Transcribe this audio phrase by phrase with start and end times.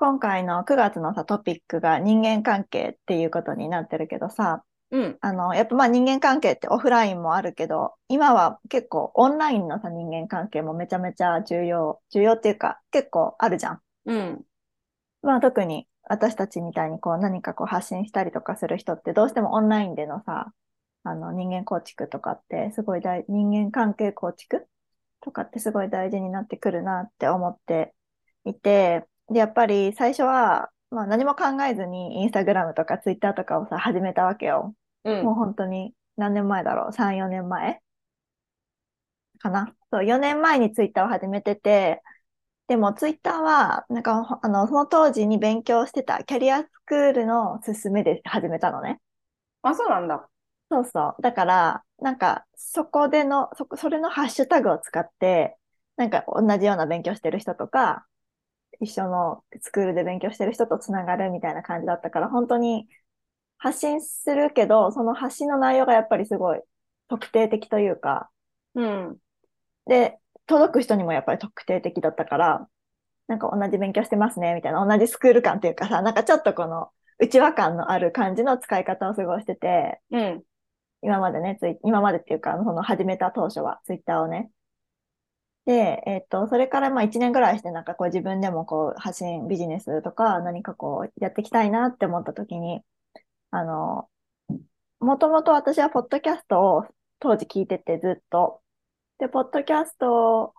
[0.00, 5.18] 今回の9月のさ、トピックが人間関係っていうことになってるけどさ、うん。
[5.20, 13.80] あの、やっぱまあ人間関係ってオフラインもあるけど、今は結構オンラインのさ、人間関係もめちゃめちゃ重要、重要っていうか結構あるじゃん。
[14.06, 14.42] うん。
[15.20, 20.50] まあ特に私たちみたいにこう何かこう発信したりとかする人ってどうしてもオンラインでのさ、
[21.04, 24.66] あの人間構築とかってすごい大、人間関係構築
[25.20, 27.92] とかってすごい大事になってくるなって思って
[28.46, 34.74] いて、で、やっぱり最初は、まあ何も考えずにインスタグラムとかツイッターとかをさ、始めたわけよ。
[35.04, 35.24] うん。
[35.24, 37.80] もう本当に何年前だろう ?3、4年前？
[39.38, 39.74] かな？
[39.92, 42.02] そう、4年前にツイッターを始めてて、
[42.68, 49.00] でもツイッターは、なんか、ほあの、その当時に勉強してたキャリアスクールの勧めで始めたのね。
[49.62, 50.28] あ、そうなんだ。
[50.70, 51.22] そうそう。
[51.22, 55.56] だから、なんか、そこでの、そこ、それのハッシュタグを使って、
[55.96, 58.06] なんか同じような勉強してる人とか、
[58.80, 62.88] 一緒のスクールで勉強してる人とつながるみたいな感じだったから、本当に
[63.58, 66.60] 発信するけど、その発信の内容がやっぱりすごい
[67.08, 68.30] 特定的というか、
[68.74, 69.18] うん。
[69.86, 72.68] で、届く人にもやっぱり特定的だったから、
[73.28, 80.42] なんか同じ勉強してますね、みたいな、同じスクール感っていうかさ、なんかちょっとこの内輪感のある感じの使い方を過ごしてて、うん。
[81.02, 84.50] 今までね、ツイ今までっていうか、その始めた当初は、ツイッターをね。
[85.66, 92.82] で、えっと、それからまあ1年ぐらいして、なんかこう自分でもこう発信、ビジネスとか何かこうやっていきたいなって思った時に、
[93.52, 94.10] あの、
[95.00, 96.86] もともと私はポッドキャストを
[97.20, 98.62] 当時聞いててずっと。
[99.18, 100.54] で、ポッドキャスト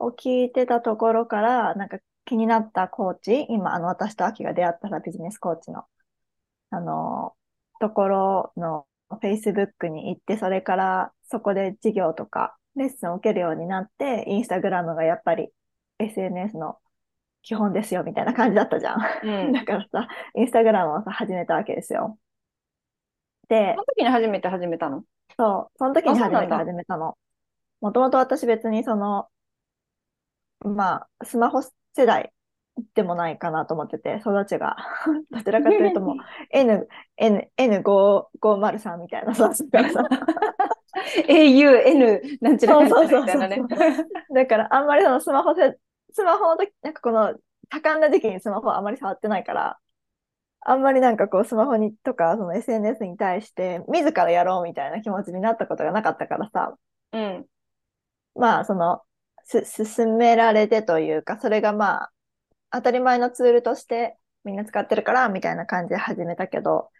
[0.00, 5.84] を聞いてたところから、なんか気になったコーチ、今、あの、私とアキが出会ったさビジネスコーチの、
[6.70, 7.36] あの、
[7.80, 8.88] ところの
[9.22, 15.48] Facebook に行って、それからそこで授業とかレッスンを受けるようになって、インスタグラムがやっぱり
[15.98, 16.78] SNS の
[17.42, 19.00] 基本ですよみたいな感じだったじゃん。
[19.22, 19.52] うん。
[19.52, 22.18] だからさ、インスタグラムをさ、始めたわけですよ。
[23.48, 25.04] でそ、の時に初めて始めたの？
[25.38, 27.16] そう、その時に初めて始めたの。
[27.80, 29.28] もともと私別にその、
[30.60, 31.72] まあ、スマホ世
[32.06, 32.32] 代
[32.94, 34.76] でもないかなと思ってて、育ちが。
[35.30, 36.16] どちらかというともう、
[36.50, 40.08] N、N、N503 みたいなさ、だからさ、
[41.28, 43.62] AUN なんちゃらかんちゃらみたいなね。
[44.34, 45.78] だからあんまりそのスマホせ、
[46.12, 47.34] スマホの時、なんかこの
[47.68, 49.78] 多感な時期にスマホあんまり触ってないから、
[50.60, 56.76] あんまりなんかこうスマホにとかその SNS に対して自らやろうみたいな気持ちになったことがなかったからさ、
[57.12, 57.46] うん。
[58.34, 59.02] まあその、
[59.44, 62.12] す、進められてというか、それがまあ
[62.70, 66.90] 当たり前のツールとしてみんな使ってるからみたいな感じで始めたけど、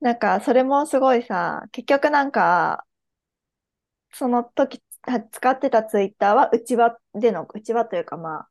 [0.00, 2.84] なんかそれもすごいさ、結局なんか、
[4.12, 8.48] その時は使ってたツイッターは内輪での、内輪というかまあ、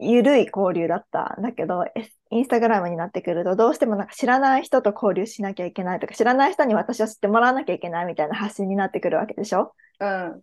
[0.00, 1.84] ゆるい交流だったんだけど、
[2.30, 9.74] インスタグラムになってくると、どうしてもなんか知らない人と交流しなきゃいけないとか、知らない人に私を知ってもらわなきゃいけないみたいな発信になってくるわけでしょ？
[9.98, 10.42] うん。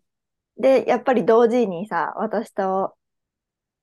[0.58, 2.96] で、やっぱり同時にさ、私と、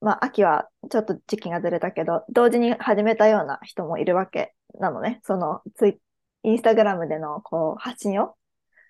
[0.03, 5.21] まあ、秋はちょっと時期がずれたけど、同時に始めたような人もいるわけなのね。
[5.25, 5.99] そのツイ、
[6.45, 8.35] インスタグラムでのこう発信を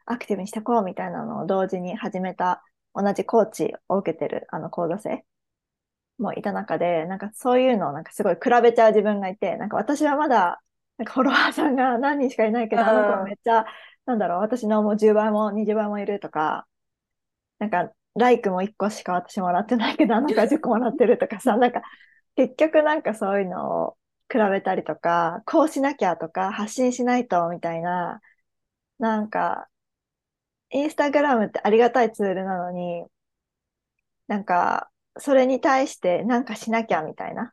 [0.06, 2.62] アクティブにしていこうみたいなのを同時に始めた
[2.94, 5.25] 同じコーチを受けてるあの講座生
[6.19, 10.60] もいた中で、なんかそういうのをなんかすごい比べちゃう自分がいて、なんか私はまだ、
[10.98, 13.66] なんかフォロワーさんが何人しかいないけど、あの子はめっちゃ、
[14.06, 16.66] なんだろう、私のもう10倍も20倍もいるとか、
[17.59, 21.82] なんか、ライクも1個しか私もらってないけど、あの子は10個もらってるとかさ、なんか、
[22.37, 23.97] 結局なんかそういうのを
[24.32, 28.20] 比べたりとか、こうしなきゃとか、発信しないとみたいな、
[28.98, 29.69] なんか、
[30.70, 33.04] インスタグラムってありがたいツールなのに、
[34.28, 37.53] なんか、それに対してなんかしなきゃみたいな。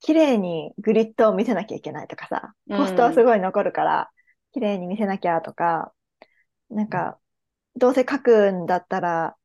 [0.00, 4.10] 綺麗にグリッドを見せなきゃいけないとかさ、ポストはすごい残るから、
[4.52, 5.92] 綺麗に見せなきゃとか、
[6.70, 7.18] なんか、
[7.76, 9.36] どうせ書くんだったら、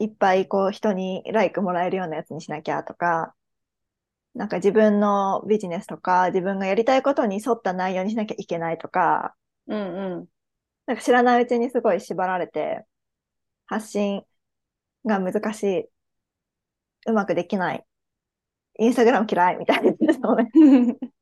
[0.00, 3.34] いっぱいこう人にライクもらえるようなやつにしなきゃとか、
[4.34, 9.34] なんか自分のビジネスとか、自分がやりたいことに沿った内容にしなきゃいけないとか、
[9.66, 10.28] うんうん。
[10.86, 12.84] なんか知らないうちにすごい縛られて、
[13.66, 14.24] 発信
[15.06, 15.90] が難しい、
[17.06, 17.84] うまくできない、
[18.78, 20.50] インスタグラム嫌いみたいなのね。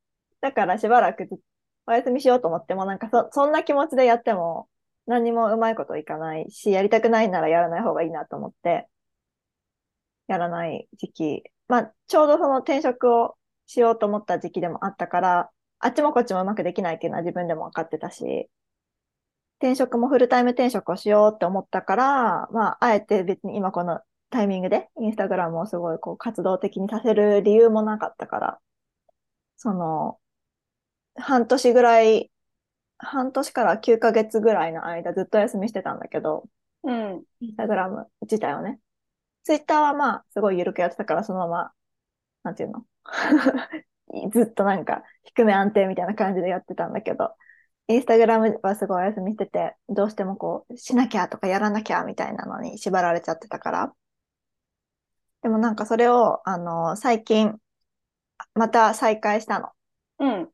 [0.40, 1.38] だからしばらくず
[1.87, 4.69] お休みしようと思っても、なんかそ、そんな気持ちでやっても
[5.06, 8.88] 何にもうまいこといかないし、やりたくないならやらない方がいいなと思って、
[10.29, 11.44] やらない時期。
[11.70, 13.37] まあ、ちょうどその転職を
[13.67, 18.50] しようと思った時期でもあったから、あっちもこっちもうまくできないっていうのは自分でも分かってたし、
[19.58, 24.00] 転職もフルタイム転職をしようって思ったから、まあ、あえて別に今この
[24.31, 28.58] タイミングでインスタグラムをすごいこう活動的にさせる理由もなかったから、
[29.56, 30.19] その、
[31.14, 32.32] 半年ぐらい、
[32.99, 36.49] 半年から9ヶ月ぐらいの間ずっと休みしてたんだけど、
[36.82, 37.22] うん。
[37.40, 38.81] インスタグラム自体をね。
[39.44, 41.72] ツイッターはまあ、すごい緩くやってたから、そのまま、
[42.44, 42.87] なんていうの？
[44.32, 47.34] ずっとなんか、低め安定みたいな感じでやってたんだけど、
[47.88, 53.94] インスタグラムはすごいお休みしてて、どうしてもこう、しなきゃとかやらなきゃみたいなのに縛られちゃってたから。
[55.43, 57.56] でもなんかそれを、あの、最近、
[58.54, 59.70] また再開したの。
[60.20, 60.50] うん。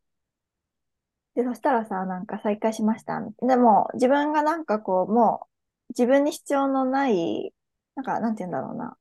[1.35, 3.21] で、そしたらさ、なんか再開しました。
[3.43, 5.47] でも、自分がなんかこう、も
[5.91, 7.53] う、自分に必要のない、
[7.97, 8.97] なんか、なんて言うんだろうな。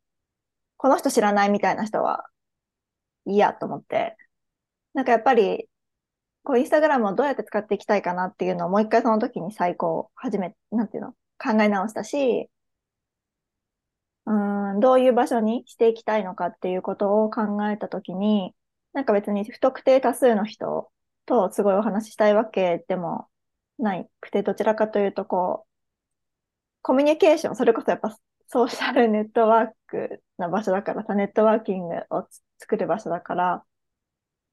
[0.78, 2.30] この人知らないみたいな人は、
[3.26, 4.18] いいやと思って。
[4.94, 5.70] なんかやっぱり、
[6.44, 12.50] こう、インスタグラムをどうやって使っていきたいかなっていうのをもう一回その時に再考、始め、なんていうの、考え直したし、
[14.26, 18.56] うーん、どういう場所にしていきたいのかっていうことを考えた時に、
[18.94, 20.92] なんか別に不特定多数の人
[21.26, 23.28] とすごいお話ししたいわけでも
[23.80, 25.70] ないくて、どちらかというとこう、
[26.82, 28.16] コミュニケーション、それこそやっぱ
[28.48, 33.64] ソーシャルネットワークな場所だからさ、ネットワーキングをつ作る場所だから、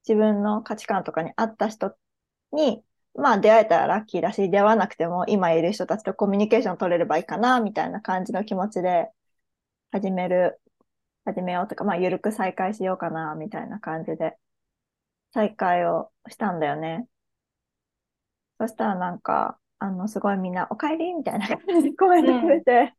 [0.06, 1.94] 自分の価値観とかに合った人
[2.53, 2.85] に、
[3.15, 9.11] まあ出会えたらラッキーだし、出会わなくても今いる人たちとコミュニケーション取れればいいかな、みたいな感じの気持ちで
[9.93, 10.61] 始める、
[11.25, 14.37] 始めようとか、まあゆるく再開しようかな、みたいな感じで
[15.35, 17.06] 再開をしたんだよね。
[18.59, 22.95] そしたらなんか、あの、すごいみんな、お帰りみたいな感じでコメントくれて、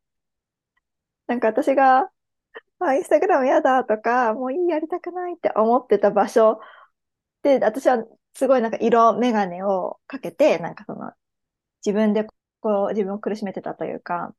[1.27, 2.09] なんか私が、
[2.79, 6.59] あ、インスタグラムやだとか、もういい、やりたくないって思ってた場所
[7.43, 8.05] で、私は
[8.35, 11.11] すごいなんか色眼鏡をかけて、なんかその、
[11.85, 12.25] 自分で
[12.61, 14.35] こう、自分を苦しめてたというか、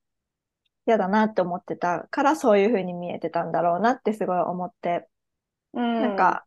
[0.86, 5.08] 嫌だなって思ってたからそういう風に見えてたんだろうなってすごい思って、
[5.72, 6.02] うん。
[6.02, 6.46] なんか、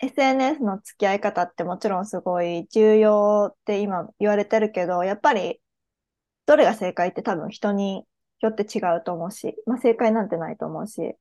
[0.00, 5.60] SNS の付き合い方ってもちろんすごい重要って今言われてるけど、やっぱり
[6.46, 8.06] どれが正解って多分人に
[8.40, 11.16] よって違うと思うし、まあ正解なんてないと思うし、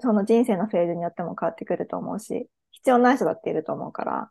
[0.00, 4.30] その人生のフェーズによっても変わってくると思うし、必要ない人だっていると思うから、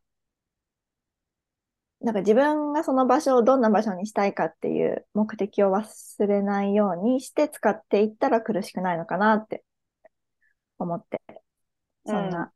[2.01, 9.63] なんか自分がその場所をどんな場所にしたいかっていう目的を忘れないようにして使っていったら苦しくないのかなって
[10.77, 11.21] 思って、
[12.05, 12.51] そんな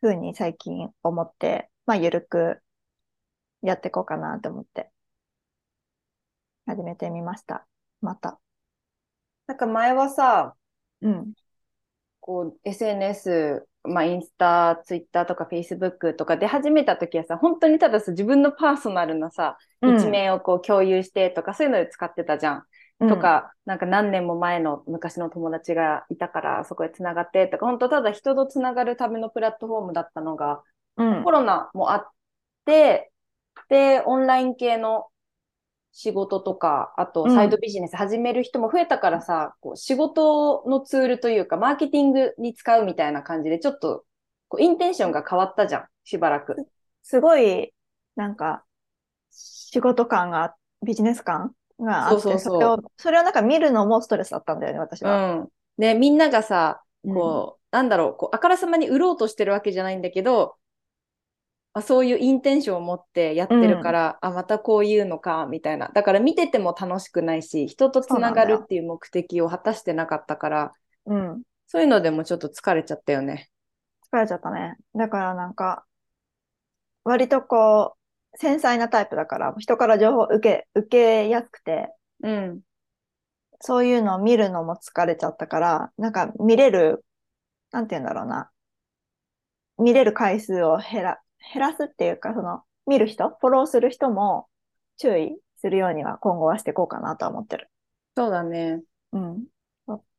[0.00, 2.60] 風に最近思って、まあゆるく
[3.62, 4.90] やっていこうかなと思って
[6.66, 7.66] 始めてみました。
[8.00, 8.40] また。
[9.46, 10.54] なんか前はさ、
[11.02, 11.32] うん。
[12.20, 22.64] こう、SNS、まあ、インスタ、ツイッターとかフェイスブックとかで始めた時はさ、本当にたださ、自分のパーソナルなさ、一面をこう共有してとか、そういうので使ってたじゃん。
[23.00, 30.62] うんと、か、なんか何年も前の昔の友達がいたから、そこで繋がってとか、本当ただ人と繋がるためのプラットフォームだったのが、
[30.98, 31.30] うんコ。
[31.30, 32.08] ロナもあっ
[32.66, 33.10] て、
[33.70, 35.06] で、オンライン系の
[35.92, 44.04] 仕事とか、あとうんサイドビジネス始める人も増えたからさ、こう仕事のツールというか、マーケティングに使うみたいな感じで、ちょっと
[44.48, 46.56] こうインテンションが変わったじゃん、しばらく。
[47.02, 47.72] すごい、
[48.16, 48.64] なんか、
[49.30, 50.54] 仕事感が、
[50.84, 55.18] ビジネス感があって、そうそうそうれを、それをなんか見るのもストレスだったんだよね、私うは。
[55.44, 55.48] ん。
[55.78, 60.56] で、みんながさ、うんこう、なんだろう、こう、あからさまに売ろうとしてるわけじゃないんだけど、
[61.72, 65.88] あそういうインテンションを持ってやってるから、あ、またこういうのか、みたいな。
[65.94, 70.72] だから見てても楽しくないし、人とつながるっていう目的を果たしてなかったから、
[71.06, 71.42] うん。
[71.66, 73.48] そういうのでもちょっと疲れちゃったよね。
[74.12, 74.76] 疲れちゃったね。
[74.96, 75.84] だからなんか、
[77.04, 77.94] 割とこ
[78.34, 82.60] う、繊細なタイプだから、人から情報を受け、受けやすくて、うん。
[83.60, 87.04] そういうのを見るのも疲れちゃったから、なんか見れる、
[87.70, 88.50] なんて言うんだろうな。
[89.78, 91.20] 見れる回数を減ら、
[91.52, 94.46] 減らすっていうか、その、見る人、フォローする人も
[94.96, 97.70] 注意するようには今後はしていこうかなとは思ってる。
[98.16, 98.82] そうだね。
[99.12, 99.44] うん。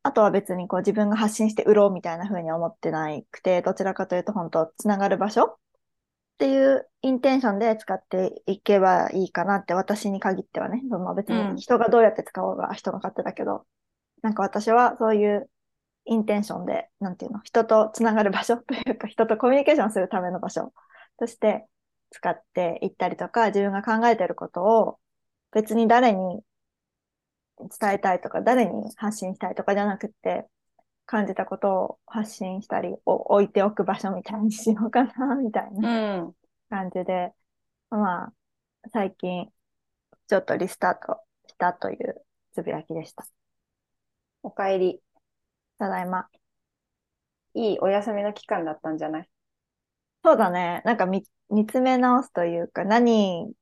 [0.04, 5.56] あとは別にこう自分が発信して売ろうみたいな風に思ってないくて、どちらかというと本当つながる場所っ
[6.38, 13.64] ていうインテンションで使っていけばいいかなって私に限ってはね、その別うんに人がどうやって使おうが人の勝手だけど、
[14.22, 15.48] なんか私はそういう
[16.04, 20.72] インテンションで、なんていうの、人とつながる場所というか人とコミュニケーションするための場所
[21.22, 21.64] として
[22.10, 24.98] 使っていったりとか、自分が考えていることを
[25.52, 26.42] 別に誰に
[27.80, 30.46] 伝えたいとか、誰に発信したいとかじゃなくて、
[31.06, 36.34] 感じたことを発信したり、お置いておく場所みたいにしようかな、みたいうなん。
[36.70, 37.32] 感じで、
[37.90, 38.32] まあ、
[38.92, 39.50] 最近、
[40.28, 43.26] ちょっとリスタートしたというつぶやきでした。
[44.42, 45.00] おかえり。
[45.78, 46.28] ただいま。
[47.54, 49.28] いいお休みの期間だったんじゃない？
[50.24, 50.82] そうだね。
[50.84, 53.52] なんか見、見つめ直すというか、何、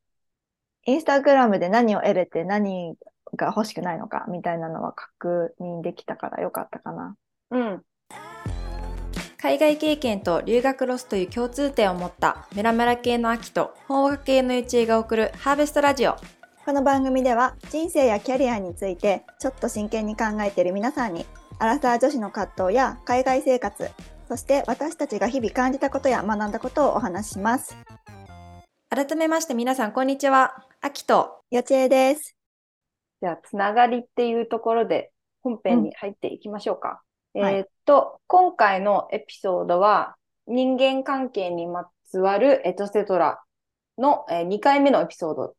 [0.87, 2.97] インスタグラムで何を得れて何
[3.37, 7.17] が欲しくないのかみたいなのは確認できたからよかったかな。
[7.51, 7.83] うん。
[9.39, 16.17] 海外経験と留学ロスという共通点を持ったメラメラ系の秋と法学系のゆちえが送るハーベストラジオ。
[16.65, 21.25] この番組では人生やキャリアについてちょっと真剣に考えている皆さんに
[21.59, 23.91] アラサー女子の葛藤や海外生活
[24.31, 27.77] そして私たちが日々感じたことや学んだことをお話しします。
[28.89, 30.67] 改めまして皆さんこんにちは。
[30.81, 31.41] 秋と。
[31.51, 32.37] よちえです。
[33.21, 35.11] じゃあ、つながりっていうところで
[35.43, 37.03] 本編に入っていきましょうか。
[37.35, 40.15] はいえーっと、今回のエピソードは
[40.47, 43.43] 人間関係にまつわるエトセトラ
[43.99, 45.57] の、え2回目のエピソード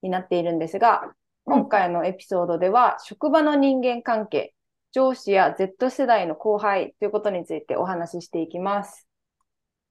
[0.00, 1.12] になっているんですが、うん
[1.48, 4.54] 今回のエピソードでは職場の人間関係、
[4.92, 9.06] 上司や Z 世代の後輩ということについてお話ししていきます。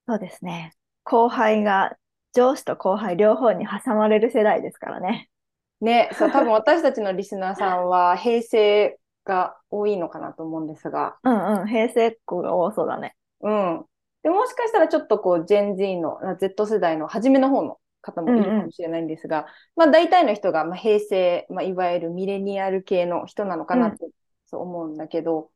[0.08, 0.74] そうですね。
[1.04, 1.96] 後輩が
[2.34, 5.30] 上司と後輩両方に挟まれる世代ですからね。
[5.82, 11.68] ね、そう、多分私たちのリスナーさんは平成が多いのかなと思うんですが、うんうん。
[11.68, 13.16] 平成っ子が多そうだね。
[13.42, 13.86] うん。
[14.24, 24.08] で、もしかしたらちょっとこう、ジェン Z の、あ Z 世代の初めの方の方もいるかもしれないんですが、まあ大体の人が、まあ、平成、まあいわゆるミレニアル系の人なのかなって、
[24.46, 25.52] そう思うんだけど、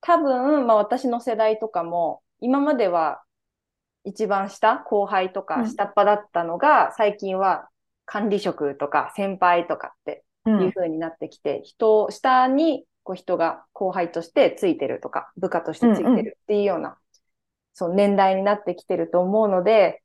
[0.00, 3.22] 多分、まあ私の世代とかも、今までは
[4.04, 7.68] 一番下、後輩とうんか下っ端だったのが、最近は
[8.04, 10.50] 管理職とか先輩とかってう。
[10.56, 16.98] いうん風になってきて、人、下にこう人が後輩としてついてるとか、部下としてついてるっていうような、
[17.74, 20.02] そう年代になってきてると思うので、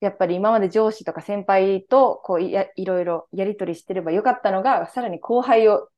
[0.00, 5.88] やっぱり今まで上司とか先輩とこういやいろいろやりとりしてればよかったのが、さらに後輩を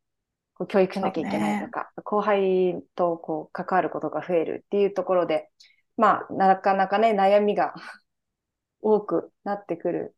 [0.59, 5.49] こう教育しなきゃいけないとか、後輩とこう関わることが増えるっていうところで、
[5.97, 7.75] まあ、なかなかね、悩みが
[8.83, 10.17] 多くなってくる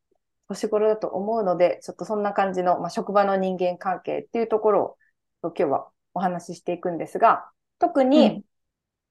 [0.49, 4.99] 年頃だと思うので、ちょっとそんな感じの、まあ、職場の人間関係っていうところ
[5.43, 8.45] を今日はお話ししていくんですが、特に、うん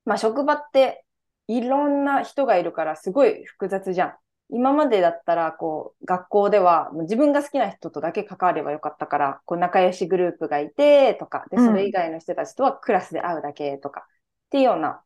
[0.06, 1.06] まあ、職場って
[1.48, 4.16] いろんな人がいるからすごい複雑じゃん。
[4.52, 14.04] 今までだったら、こう、学校では自分が好きな人とだけ関わればよかったから、こう、仲良しグループがいて、とか、で、うんそれ以外の人たちとはクラスで会うだけとか、っ
[14.50, 15.04] ていうような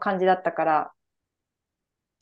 [0.00, 0.92] 感じだったから、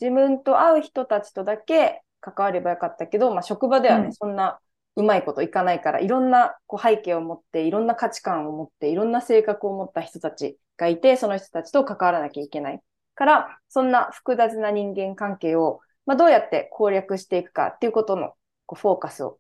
[0.01, 4.61] 自分と会う人たちとだけ関わればよかったけど、まあ、職場ではね、うんそんな
[4.97, 12.81] うまいこといかないから、いろんなこう背景を持って、いろんな価値観を持って、いろんな性格を持った人たちがいて、その人たちと関わらなきゃいけない。
[13.15, 18.35] から、そんな複雑な人間関係を、まあ、どうやって攻略していくかっていうことの
[18.67, 19.39] こうフォーカスを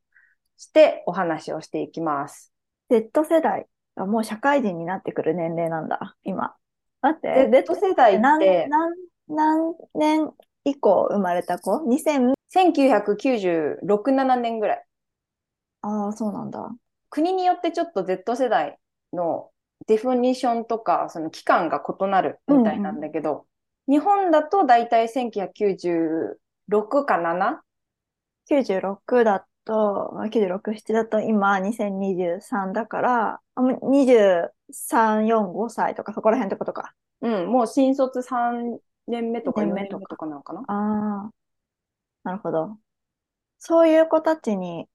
[0.56, 2.52] してお話をしていきます。
[2.90, 6.54] Z 世代がもう社会人になってくる年齢なんだ、今。
[7.02, 8.94] 待って、Z 世代っ何て、何
[9.28, 10.30] 何年
[10.64, 12.34] 以降生まれた子 ?2000?
[12.52, 14.84] 1996、7年ぐらい。
[15.82, 16.68] ああ、そうなんだ。
[17.08, 18.78] 国によってちょっと Z 世代
[19.12, 19.50] の
[19.86, 23.46] デフィニッションとか、その期間が異なるみたいなんだけど、
[23.88, 26.40] 日本だとだいたい1996
[27.06, 27.62] か 7?
[28.48, 36.94] 96だと、まあ96、7だと今2023だから、あもう23、4、5歳とかそこら辺ってことか。
[37.20, 40.60] うん、もう新卒3年目とか4年目とか年目とかなのかな？
[40.66, 41.30] ああ、
[42.24, 42.78] なるほど。
[43.58, 44.88] そういう子たちに、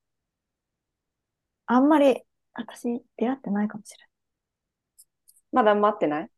[1.68, 4.08] あんまり私出会ってないかもしれない。
[5.52, 6.30] まだ待ってない？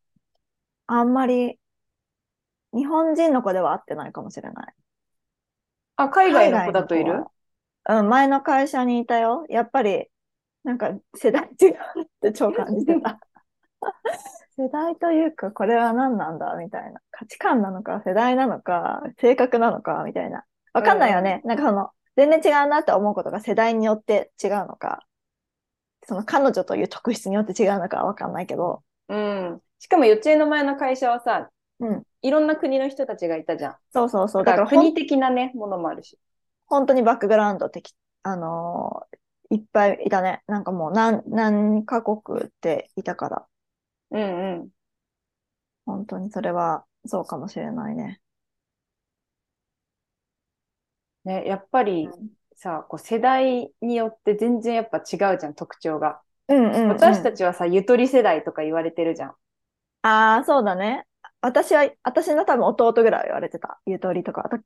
[0.88, 1.58] あんまり
[2.74, 4.74] 日本人の子では会ってないかもしれない。
[5.98, 7.26] あ、海外の子だといる？
[7.90, 9.46] うん、前の会社にいたよ。
[9.50, 10.08] やっぱり、
[10.64, 11.72] なんか世代違う
[12.04, 13.20] って超感じてた。
[14.58, 17.00] 世代というか、これは何なんだみたいな。
[17.12, 20.46] 価値観なのか、世代なのか、性格なのか、みたいな。
[20.74, 21.42] わかんないよね。
[21.46, 25.06] なんかその、全然違うなって思うことが世代によって違うのか、
[26.08, 29.62] その彼女という特質によって違うのかはわかんないけど、うん。
[29.80, 32.04] しかも、幼稚園の前の会社はさ、うん。
[32.22, 33.78] いろんな国の人たちがいたじゃん。
[33.94, 34.46] そうそうそう。
[34.46, 36.20] だから国的なね、ものもあるし。
[36.68, 37.94] 本当にバックグラウンド的、
[38.24, 39.18] あのー
[39.50, 40.44] いっぱいいたね。
[40.48, 43.48] なんかもう何、何カ国っていたから、
[44.12, 44.72] うんうん。
[45.88, 48.22] 本当にそれはそうかもしれないね。
[51.26, 52.16] ね、やっぱり
[52.56, 56.22] さ、こう世代によって全然やっぱ違うじゃん、特徴が。
[56.48, 57.02] うんうんうん。
[57.04, 59.36] 私たちはさ、ゆとり世代とか言われてるじゃん。
[60.02, 61.07] ああ、そうだね。
[61.42, 63.80] 私は、私の多分弟ぐらいは言われてた。
[63.86, 64.44] ゆとりとか。
[64.46, 64.58] あと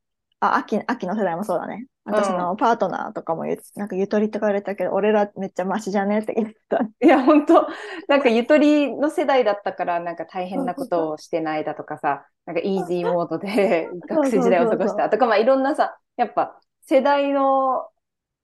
[0.42, 1.86] あ、秋、秋の世代もそうだね。
[2.04, 6.80] 私のパートナーとかも言う、なんかゆとりって言われたけど、俺らめっちゃマシじゃねって言ってた。
[7.00, 7.68] いや、本当
[8.08, 17.88] なんかゆとりの世代だったから、なんか大変なことをしてないだとかさ、なんかイージーモードで学生時代を過ごしたとか、まあいろんなさ、やっぱ世代の、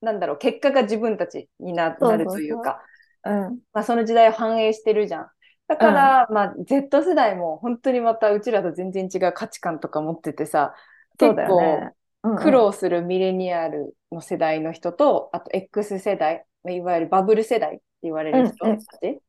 [0.02, 2.80] なんだろう、結果が自分たちにななるというか、
[3.26, 3.60] うん。
[3.74, 5.28] まあその時代を反映してるじゃん。
[5.68, 10.74] だから、まあ Z 世代も本当にまたうちらと全然違う価値観とか持っててさ、
[11.18, 11.94] 結構、
[12.36, 18.88] 苦労するミレニアルの世代の人と、あと X 世代、まあいわゆるバブル世代って言われる人うんうん。
[18.92, 19.22] たち、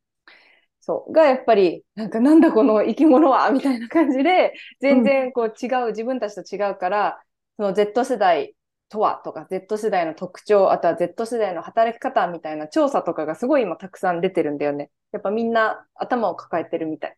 [0.80, 7.22] そう、がやっぱり、なんかなんだこの生き物はみたいな感じで、全然こう違う、自分たちと違うから、
[7.56, 8.54] その Z 世代
[8.88, 14.90] とはとか、Z 世代の特徴、あとは Z 世代の働き方みたいな調査とかがすごい今たくさん出てるんだよね。
[15.12, 17.16] やっぱみんな頭を抱えてるみたい。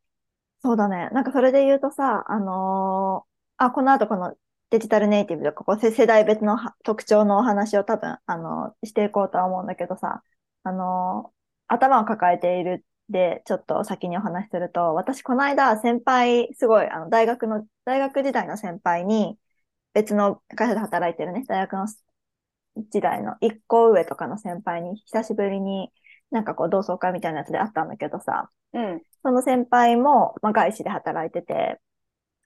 [0.63, 1.09] そうだね。
[1.13, 4.35] なんかそれで言うとさ、あのーあ、この後この
[4.71, 10.23] デジタルネイティブとか、こう世代別の特徴のお話を多分、あのしていこうとは思うんだけどさ、
[10.63, 11.41] あのー
[11.73, 19.39] 頭を抱えているで、ちょっと先にお話しすると、私この間先輩、すごい、あの、大学の、大学時代の先輩に、
[19.93, 21.87] 別の会社で働いてるね、大学の
[22.91, 25.91] 時代の一個上とかの先輩に、久しぶりに
[26.31, 29.03] なんかこう同窓会みたいなやつで会ったんだけどさ、うん。
[29.23, 31.81] その先輩も、まあ、外資で働いてて、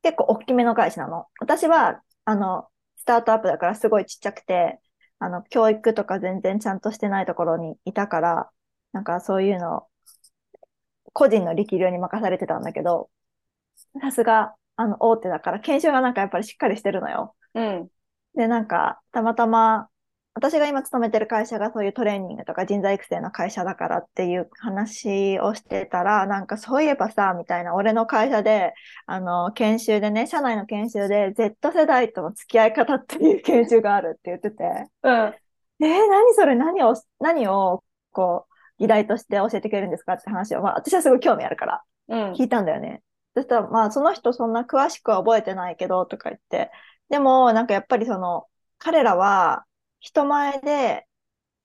[0.02, 1.26] 結構大きめの外資なの。
[1.40, 4.80] 私は、あの、スタートアップだからすごいちっちゃくて、
[5.18, 8.50] あの、教育とか全然ちゃんとしてないところにいたから、
[8.92, 9.86] なんかそういうの、
[11.12, 13.10] 個人の力量に任されてたんだけど、
[14.00, 17.34] さすが、あの、大手だから、研修がなんかやっぱりしっかりしてるのよ。
[17.54, 17.88] うん。
[18.34, 19.88] で、なんか、たまたま、
[20.36, 28.74] 私が今勤めてる会社がそういうトレーニングとか人材育成の会社だからっていう話をしてたら、なんかそういえばさ、みたいな、俺の会社で、
[29.06, 34.64] あの、研修でね、社内の研修で Z 世代との付き合い方っていう研修があるって言ってて、
[35.04, 35.34] うん。
[35.80, 36.56] えー、何それ？
[36.56, 42.32] 何を、何を、こう、議題として教えてくれるんですかって話を、まあ私はすごい興味あるから、うん。
[42.32, 43.02] 聞いたんだよね。
[43.34, 46.70] そしたら、まあ、その人そんな詳しくは覚えてないけど、とか言って。
[47.08, 48.46] でも、なんかやっぱりその、
[48.78, 49.64] 彼らは
[50.00, 51.06] 人前で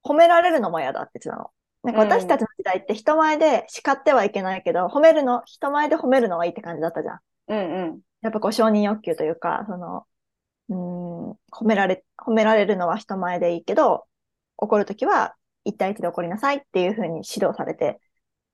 [0.04, 1.52] 褒められるのも嫌だって言ってたの。
[1.84, 7.20] なんか私たちの時代って人前で叱ってはいけないけど、褒めるの、人前で褒めるのはいいって感じだったじゃん。
[7.48, 8.02] うんうん。
[8.22, 10.06] やっぱこう承認欲求というか、その、
[10.70, 14.06] うーん、褒められ、褒められるのは人前でいいけど、
[14.58, 18.00] 怒るときは一対一で怒りなさいっていうふうに指導されて、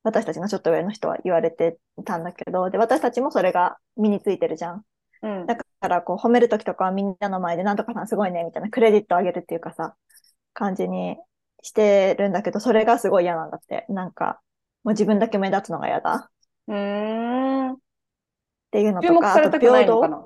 [0.06, 4.86] 私たちのちょっと上の人は言われてたんだけど、で、私たちもそれが身についてるじゃん。
[5.24, 5.46] うん。
[5.48, 9.96] だから、こう、褒めるときとかはみんなの前で、なんとかさんすごいね、みたいなクレジットあげるっていうかさ、
[10.54, 11.18] 感じに
[11.64, 13.86] してるんだけど、それがすごい嫌なんだって。
[13.90, 14.40] なんか、
[14.84, 16.30] もう自分だけ目立つのが嫌だ
[16.68, 17.74] うーん。
[17.74, 17.78] っ
[18.70, 20.22] ていうの注とか、目されたくないのかあと平等？
[20.22, 20.26] な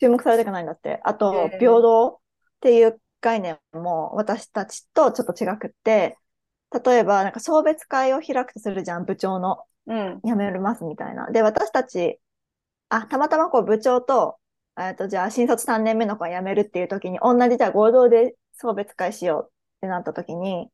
[0.00, 1.00] 注目されたくないんだって。
[1.02, 2.18] あと平等っ
[2.60, 6.18] ていう概念も私たちとちょっと違くって、
[6.82, 9.64] 例えば、なんか送別会を開くとするじゃん、部長の。
[9.86, 10.20] うん。
[10.24, 11.26] 辞めますみたいな。
[11.30, 12.18] で、私たち、
[12.88, 14.38] あ、たまたまこう部長と、
[14.78, 19.50] えっと、じゃあ新卒3年目の子が辞めるっていう時に、同じじゃあ合同で送別会しようっ
[19.82, 20.70] てなった時に、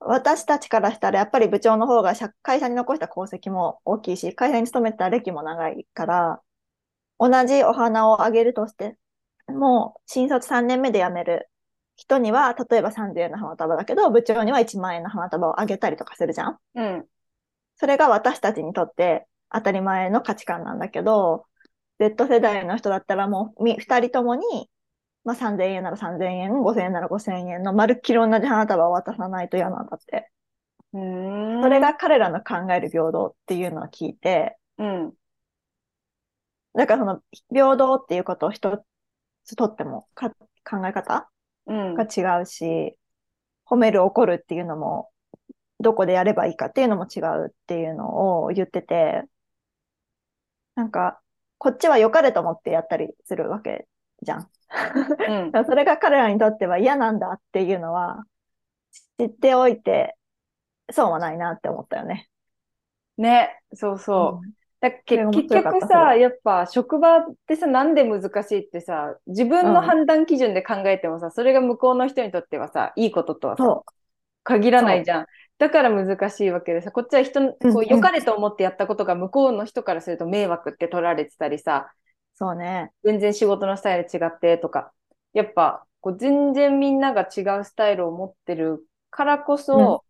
[0.00, 6.42] 私たちからしたらやっぱり部長の方が社会社に残した功績も大きいし、会社に勤めてた歴も長いから、
[7.18, 8.98] 同じお花をあげるとして、
[9.48, 11.48] もう新卒3年目で辞める
[11.96, 17.08] 人には、例えば3000円の花束だけど、部長には1万円の花束をあげたりとかするじゃんうん。
[17.76, 21.46] それが私たちにとって当たり前の価値観なんだけど、
[22.00, 24.70] Z 世代の人だったらもうみ二人ともに、
[25.24, 30.30] まあ、3000円なら3000円、5000円なら5000円のまるっきり同じ花束を渡さないと嫌なんだって。
[30.92, 31.62] うーん。
[31.62, 35.14] それが彼らの考える平等っていうのを聞いて、うん。
[36.74, 38.84] だからその平等っていうことを一
[39.44, 41.33] つとってもか考え方うん。
[41.66, 42.96] が違うし、
[43.66, 45.10] 褒める怒るっていうのも、
[45.80, 49.24] どこでやればいいかっていうのも違うっていうのを言ってて、
[50.74, 51.20] なんか、
[51.58, 53.86] こっちは良かれと思ってやったりするわけ
[54.22, 54.50] じゃん。
[55.28, 55.52] うん。
[55.66, 58.24] それが彼らにとっては嫌なんだっていうのは、
[59.18, 60.16] 知っておいて、
[60.90, 62.28] そうはないなって思ったよね。
[63.16, 64.46] ね、そうそう。
[64.46, 64.63] だけ
[65.06, 73.84] それが面結局さ、やっぱ職場ってさ、なんで難しいってさ、自分の判断基準で考えてもさ、それが向こうの人にとってはさ、いいこととはさ、そ
[74.42, 75.26] 限らないじゃん。
[75.58, 82.90] だから難しいわけでさ、こっちは人こう、良かれと思ってやったことが向こうの人からすると迷惑って取られてたりさ、う、そうね。
[83.04, 84.92] 全然仕事のスタイル違ってとか、
[85.32, 90.04] やっぱ、こう、全然みんなが違うスタイルを持ってるからこそ、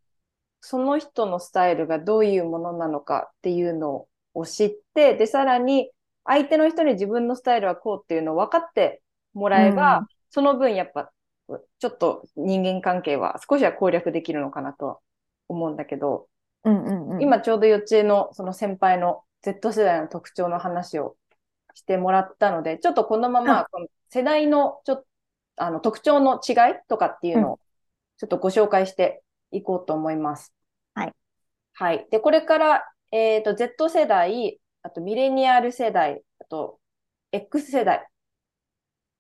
[0.61, 4.09] その人のスタイルがどういうものなのかっていうのを
[4.47, 5.91] 知って、で、さらに、
[6.25, 9.03] 相手の人に自分のスタイルはこうっていうのを分かって
[9.35, 11.13] もらえば、うんその分やっぱ、
[11.79, 14.99] ちょっと人間関係は少しは攻略できるのかなとは
[15.47, 16.27] 思うんだけど、
[16.65, 17.23] うんうんうん。
[17.23, 21.15] 今ちょうど幼稚園のその先輩の Z 世代の特徴の話を
[21.75, 25.07] してもらったので、ちょっとこのまうんまこの世代のちょっと
[25.57, 26.57] あの特徴の違い
[26.89, 27.61] とかっていうのを
[28.17, 30.53] ちょっとご紹介していこうと思います。
[30.95, 31.13] はい。
[31.75, 32.09] はい。
[32.11, 36.81] で、これから、えっと、Z 世代、あとミレニアル世代、あと
[37.31, 38.09] X 世代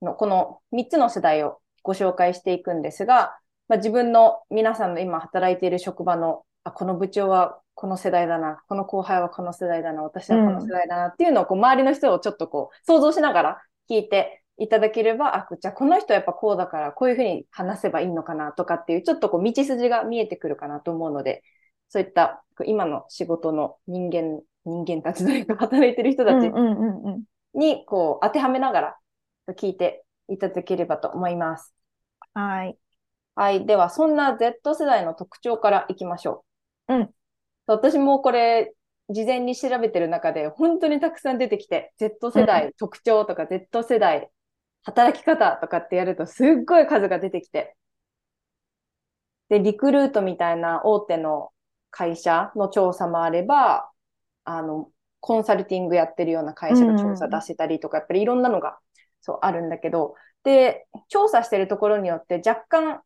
[0.03, 21.45] のこの3つの世代をご紹介していくんですが、まあ、自分の皆さんの今働いている職場の、あ、この部長はこの世代だな、この後輩はこの世代だな、私はこの世代だなっていうのをこう周りの人をちょっとこう想像しながら聞いていただければ、あ、じゃあこの人はやっぱこうだからこういうふうに話せばいいのかなとかっていうちょっとこう道筋が見えてくるかなと思うので、
[21.89, 26.51] そういった今の仕事の人間、人間たちというか働いてる人たち。
[27.55, 28.97] にこう当てはめながら
[29.51, 31.75] 聞いていただければと思います。
[32.35, 32.77] はい。
[33.37, 33.67] はい。
[33.67, 36.45] では、そんな Z 世代の特徴からいきましょ
[36.89, 36.95] う。
[36.95, 37.11] うん。
[37.67, 38.75] 私もこれ、
[39.11, 44.31] 事前に調べてる中で、本当にたくさん出てきて、Z 世代特徴とか、Z 世代
[44.85, 47.77] 働き方とかってやると、すっごい数が出てきて。
[49.49, 51.51] で、リクルートみたいな大手の
[51.95, 53.89] 会社の調査もあれば、
[54.45, 58.79] あの、コンサルティングやってるような会社が調査出してたりとか、やっぱりいろんなのが、
[59.21, 63.01] そう、あるんだけど、で、調査してるところによって若干、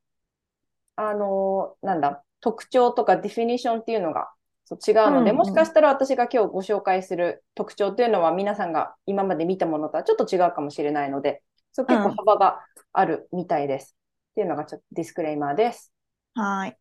[0.96, 4.30] あの、なんだ、特徴とかディフィニッションっていうのが
[4.64, 12.60] そう違うので、うんうんもしかしたら私が今日ご紹介する特徴っていうのは皆さんが今まで見たものとはちょっと違うかもしれないので、そう結構幅が
[12.92, 13.96] あるみたいです。
[14.32, 15.92] っていうのがちょっとディスクレイマーです。
[16.34, 16.76] はい。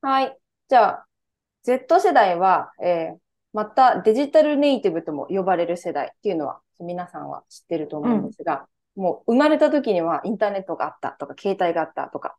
[0.00, 0.38] はい。
[0.68, 1.06] じゃあ、
[1.68, 3.18] Z 世代は、えー
[3.54, 12.36] またデジタルネイティブとも呼ばれる世代っていうのは皆さんは知ってると思うんですが、もう生まれた時にはインターネットがあったとか、携帯があったとか、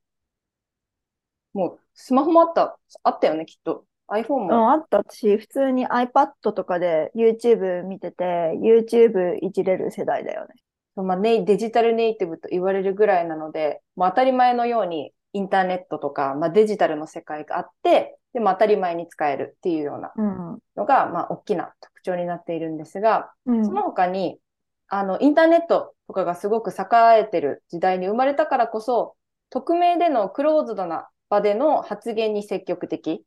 [1.54, 3.86] もうスマホもあった、あったよね、きっと。
[4.08, 4.72] iPhone うん、も。
[4.72, 8.24] あったし、普通に iPad とかで YouTube 見てて、
[8.62, 10.56] YouTube いじれる世代だよね。
[10.96, 20.22] まあね、デジタルネイティブと言われるぐらいなので、もう当たり前のようにインターネットとか、まあ、デジタルの世界があって、でも当たり前に使えるっていうようなう
[20.56, 20.60] ん。
[20.76, 24.40] のが、まあ、大きな特徴になっているんですが、うんその他に、
[24.88, 29.16] あの、インターネットとかがすごく栄えてる時代に生まれたからこそ、
[29.50, 33.24] 匿名でのクローズドな場での発言に積極的。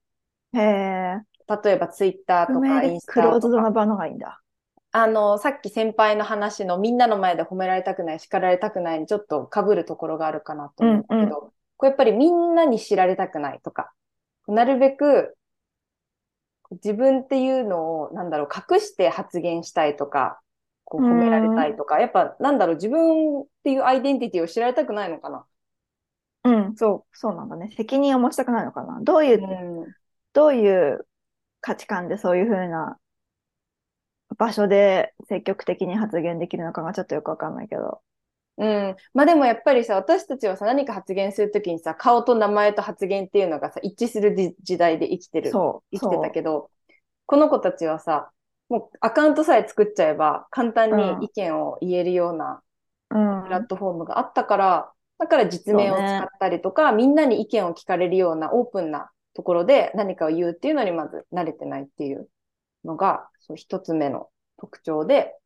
[0.54, 1.20] へえ。
[1.64, 3.48] 例えばツイッターと匿かインス名でクロータとか。
[3.48, 4.40] ズドな場のがいいんだ。
[4.92, 11.50] あの、さっき先輩の話のみんなの前で褒められたくない、叱られたくないにちょっと被るところがあるかなと思うんだけど、うん
[11.82, 13.92] これやっぱりみんなに知られたくないとか、
[14.46, 15.36] なるべく
[16.70, 20.40] 自分っていうのを、なんだろう、隠して発言したいとか、
[20.84, 25.44] こう褒められたいとか、やっぱなんだろう、自分っていうアイデンティティを知られたくないのかな。
[26.44, 27.72] うん、そう、そうなんだね。
[27.76, 29.00] 責任を持ちたくないのかな。
[29.02, 29.92] どういう、うん
[30.34, 31.04] どういう
[31.60, 32.96] 価値観でそういうふうな
[34.38, 38.00] 場所で積極的に発言できるのかがちょっとよくわかんないけど。
[38.58, 38.96] うん。
[39.14, 45.50] まあでもやっぱりさ、私たちはさ、何か発言するときにさ、顔と名前と発言っていうのがさ、一致する時時代で生きてる。
[45.50, 46.70] そう、生きてたそけど、
[47.26, 48.30] この子たちはさ、
[48.68, 52.62] もうアカウントさえ作っちゃえば、簡単に意見を言えるような
[53.10, 53.18] う。
[53.18, 53.48] うんプ。
[53.50, 62.28] ラットフォームがあったから、だから実名を使ったりとか、みんなに意見を聞かれるようなオープンなところで何かを言うっていうのにまず慣れてないっていう
[62.84, 65.36] のが、そう一つ目の特徴で、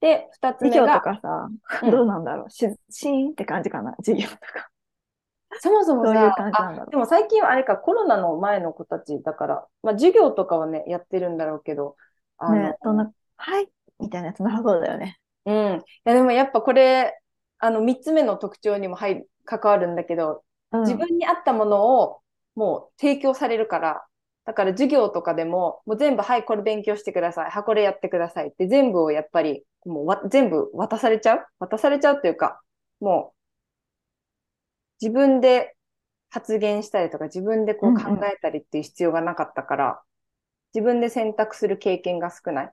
[0.00, 1.48] で、二つ授業と目が、かさ、
[1.82, 2.50] うんどうなんだろう。
[2.50, 3.94] し、シーンって感じかな。
[3.98, 4.70] 授業とか。
[5.60, 11.96] そもそもそういうさ、感じなんだろあでも最近はあれか、コロナの前の子たちだから、まあ授業とかはね、やってるんだろうけど、
[12.38, 12.56] あう。
[12.56, 13.68] の、ね、どんな、はい？
[13.98, 15.18] みたいなやつなさそうだよね。
[15.46, 15.54] うん。
[15.54, 17.20] いや、でもやっぱこれ、
[17.58, 20.80] あの、三つ目の特徴にも入る、関わるんだけど、うん。
[20.82, 22.20] 自分に合ったものを
[22.54, 24.06] もう提供されるから、
[24.44, 27.50] だから授業とかでも、もう全部、はい、これ勉強してください。
[27.50, 28.48] はい、これやってください。
[28.48, 31.46] って全部をやっぱり、もうわ全部渡されちゃう？
[31.58, 32.60] 渡されちゃうっていうか、
[33.00, 35.76] もう、自分で
[36.30, 38.18] 発言したりとか、自分でこううんうん。
[38.18, 40.02] 考えたりっていう必要がなかったから、
[40.74, 42.66] 自分で選択する経験が少ない。
[42.66, 42.70] っ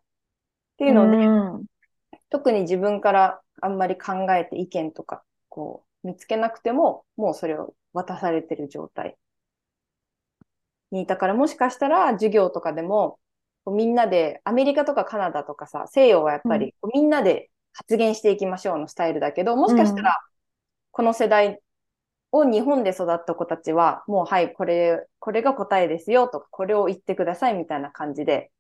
[0.78, 1.66] ていうので、うん。
[2.30, 9.18] 特に自分からあんまり考えて意見とか、こう、見つけなくても、もうそれを渡されてる状態
[10.92, 13.20] にいたから、もしかしたら授業とかでも、
[13.66, 20.18] みんなで、アメリカとかカナダとかさ、西洋はやっぱり、こうみんなで発言していきましょうのスタイルだけど、もしかしたら、
[20.92, 21.60] この世代
[22.32, 28.52] を日本で育った子たちは、もうはい、これ、これが答えですよとか、これを言ってくださいみたいな感じで、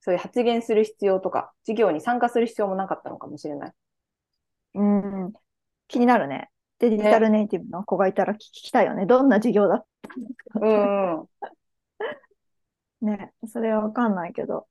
[0.00, 3.72] そういう発言する必要とか、授業に参加する必要もなかったのかもしれない。
[4.74, 5.32] うん。
[5.88, 6.50] 気になるね。
[6.78, 9.06] デジタルネイティブの子がいたら聞きたいよね。
[9.06, 10.60] どんな授業だったんですか？
[10.60, 11.26] うんうん。
[13.06, 14.66] ね、それはわかんないけど。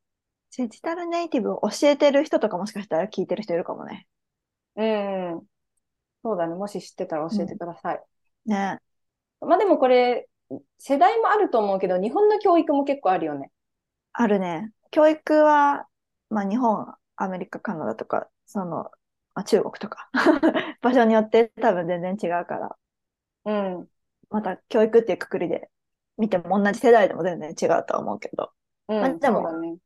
[0.58, 4.08] デジタルネイティブを教えてる人とかもしかしたら聞いてる人いるかもね。
[4.76, 5.48] うんうん。
[6.24, 6.56] そうだね。
[6.56, 8.02] もし知ってたら教えてください。
[8.46, 8.80] ね。
[9.42, 10.30] まあでもこれ、
[10.78, 13.52] 世代もあると思うけど、日本の教育も結構あるよね。
[14.14, 14.72] あるね。
[14.92, 15.88] 教育は、
[16.30, 18.92] まあ日本、アメリカ、カナダとか、その、
[19.34, 20.10] まあ、中国とか、
[20.82, 22.78] 場所によって多分全然違うから、
[23.46, 23.90] うん。
[24.30, 25.70] また教育っていうくくりで
[26.18, 28.52] 見ても同じ世代でも全然違うとは思うけど、
[28.88, 29.00] うん。
[29.00, 29.78] まあでもね。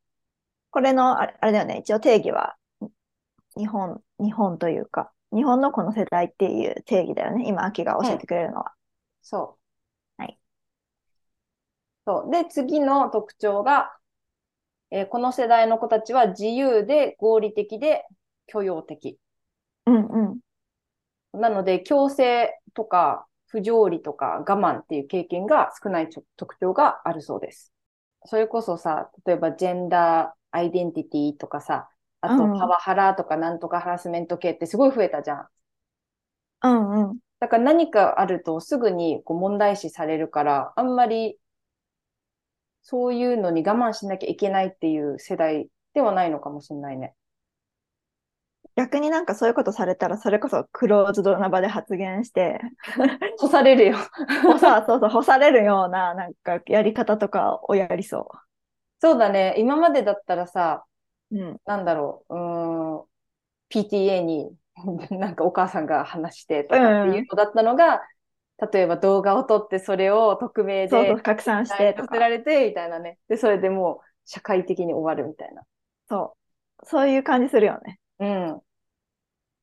[0.70, 2.56] これのあれ、あれだよね、一応定義は、
[3.56, 7.44] 日本、日本というか、日本のこの世代っていう定義だよね。
[7.48, 8.74] 今、秋が教えてくれるのは。
[9.22, 9.58] そ
[10.18, 10.22] う。
[10.22, 10.38] はい。
[12.06, 12.30] そう。
[12.30, 13.96] で、次の特徴が、
[14.92, 18.06] えーこの世代の子たちは自由で合理的で
[18.46, 19.18] 許容的。
[19.86, 20.40] うんうん。
[21.32, 27.72] なので、強制とか不条理とか我慢っていう経験が少ない特徴があるそうです。
[28.26, 31.90] それこそさ、例えばジェンダーアイデンティティとかさ、
[32.22, 35.48] あとうんパワハラとかなんとかハラスメント系ってすごい増えたじゃん。
[36.62, 37.20] うんうん。
[37.38, 41.38] だから何かあるとすぐにこう問題視されるから、あんまり
[42.82, 47.14] そういうのに我慢しなきゃいけないっていう世代ではないのかもしれないね。
[48.76, 52.60] 逆になんかそういうことされたら、それこそクローズドな場で発言して、
[53.38, 53.98] 干されるよ。
[54.42, 58.28] 干さ、 そうそう、干されるような、なんかやり方とかをやりそ
[59.00, 59.54] そうだね。
[59.58, 60.84] 今までだったらさ、
[61.30, 61.36] う。
[61.36, 61.60] うん。
[61.66, 63.06] なんだろう、うーん、
[63.68, 64.56] PTA に
[65.10, 68.02] なんかお母さんが話してとかっていうのだったのが、
[68.72, 72.18] 例えば動画を撮ってそれを匿名そうそう、で拡散してとせ。
[72.18, 73.18] られてみたいなね。
[73.28, 75.62] で、それでもう社会的に終わるみたいな。
[76.08, 76.36] そ
[76.82, 76.86] う。
[76.86, 77.98] そういう感じするよね。
[78.20, 78.62] うん。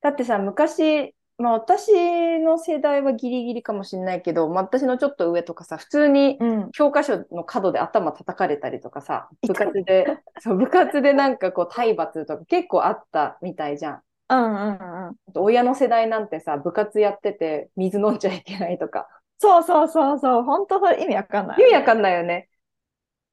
[0.02, 1.92] だってさ、昔、まあ私
[2.40, 6.72] の世代はギリギリかもしれないけど、まあ私のちょっと上とかさ、普通にうん。
[6.72, 10.06] 教科書の角で頭叩かれたりとかさ、部活で、
[10.40, 14.02] そう、部活でなんかこう体罰とか結構あったみたいじゃん。
[14.30, 15.16] うんうんうん。
[15.36, 19.08] 親の世代なんてさ、部活やってて水飲んじゃいけないとか。
[19.40, 20.44] そうそうそうそう。
[20.44, 21.62] 本当それ意味わかんない。
[21.62, 22.50] 意味わかんないよね。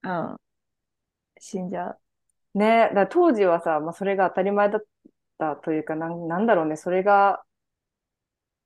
[0.02, 0.37] うん。
[1.38, 2.58] 死んじゃう。
[2.58, 2.88] ね。
[2.88, 4.84] だから当時はさ、まあそれが当たり前だっ
[5.38, 6.77] たというか、なん、なんだろうね。
[6.77, 7.42] それが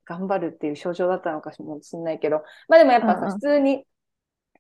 [0.05, 2.43] 頑張るっていう象徴だったのかもしれないけど。
[2.69, 3.85] まあでもやっぱさ、うんうん普通に、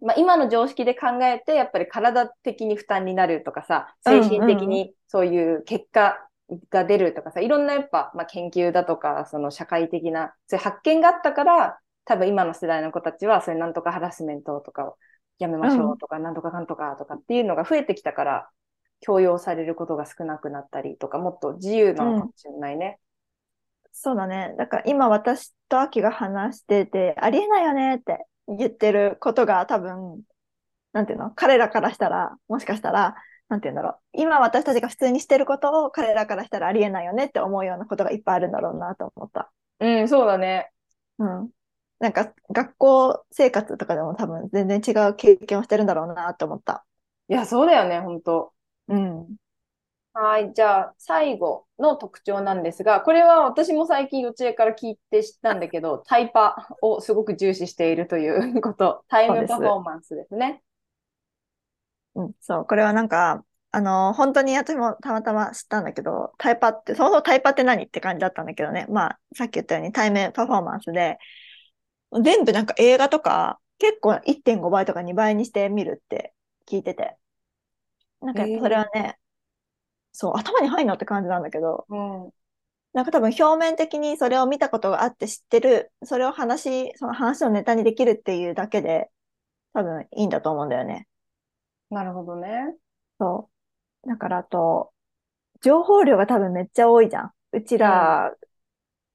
[0.00, 6.18] まあ今の常識で考えて、やっぱり体的に負担になるとかさ、精神的にそういう結果
[6.70, 14.96] が出るとかさ、いろんなやっぱ、まあ研究だとか、その社会的な、そういう発見があったから、多分今の世代の子たちは、そういうなんとかハラスメントとかを
[15.38, 18.50] やめましょうとか、なんとかかんとかとかっていうのが増えてきたから、
[19.00, 22.98] 強要されることが少なくなったりとか、もっと自由なのかもしれないね。
[23.92, 24.54] そうだね。
[24.58, 30.22] だから今私とアキが話してて、ありえないよねって言ってることが多分、
[30.92, 31.30] なんていうの？
[31.30, 33.14] 彼らからしたら、もしかしたら、
[33.48, 33.98] なんていうんだろう。
[34.12, 39.50] 今私たちが普通にしてることを彼らからしたらありえないよねって思うようなことがいっぱいあるんだろうなと思った。
[39.80, 40.70] うん、そうだね。
[41.18, 41.50] うん。
[41.98, 46.84] なんか学校生活とかでも多分全然違う経験をしてるんだろうなと思った。
[47.28, 48.52] いや、そうだよね、本当
[48.88, 49.36] うん。
[50.14, 50.52] はい。
[50.52, 59.04] じゃあ、最後の特徴なんですが、これは私も最近、幼稚園から聞いて知ったんだけど、タイパをすごく重視しているという こと。
[59.08, 60.62] タイムそうですパフォーマンスですね。
[62.16, 68.86] うん、そう、これはなんか、あの、本当に私もたまたま知ったんだけど、タイパって、そもそもタイパって何って感じだったんだけどね。
[68.88, 71.18] まあ、さっき言ったように対面パフォーマンスで、
[72.24, 76.34] 全部なんか映画とか、結構1.5倍とか2倍にして見るって
[76.66, 77.16] 聞いてて。
[78.20, 79.18] なんかやっぱそれはね、
[80.12, 82.30] そう、頭に入んのって感じなんだけど、うん。
[82.92, 89.10] なんか多分表面的にそれを見たことがあって知ってる、それを話、その話のネタにできるっていうだけで、
[89.74, 91.06] 多分いいんだと思うんだよね。
[91.90, 92.74] なるほどね。
[93.18, 93.50] そ
[94.04, 94.08] う。
[94.08, 94.92] だからあと、
[95.62, 97.32] 情報量が多分めっちゃ多いじゃん。
[97.52, 98.34] うちら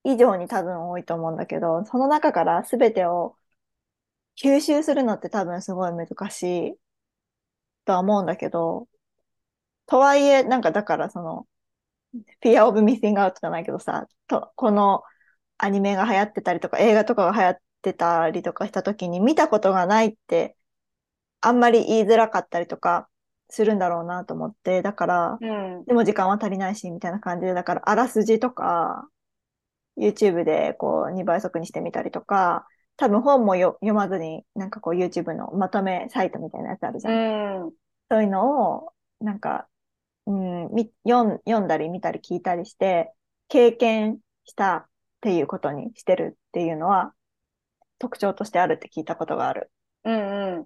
[0.04, 3.38] 以上に多分多いと思うんだけど、その中から全てを
[4.36, 6.78] 吸収するのって多分すごい難しい
[7.86, 8.88] とは思うんだけど、
[9.94, 11.46] とはいえ、なんかだからその、
[12.44, 15.04] Fear of Missing Out じゃないけどさ、と、この
[15.60, 20.56] アニメが流行ってたりとか映画とかが流行ってたりとかした時に見たことがないって
[21.42, 23.08] あんまり言いづらかったりとか
[23.52, 25.86] するんだろうなと思って、だから、うん。
[25.86, 29.08] でも時間は足りないし、みたいな感じで、だからあらすじとか、
[29.96, 32.66] YouTube でこう2倍速にしてみたりとか、
[32.98, 37.14] 多分本もよ読まずに、なんかこう YouTube のまとめサイトみたいなやつあるじゃん。
[37.14, 37.72] うん。
[38.10, 39.68] そういうのを、なんか、
[40.26, 43.12] うん、み読ん、読んだり見たり聞いたりして、
[43.50, 44.86] 経験したっ
[45.22, 47.14] ていうことにしてるっていうのは
[48.00, 49.72] 特徴としてあるって聞いたことがある。
[50.04, 50.66] うんうん。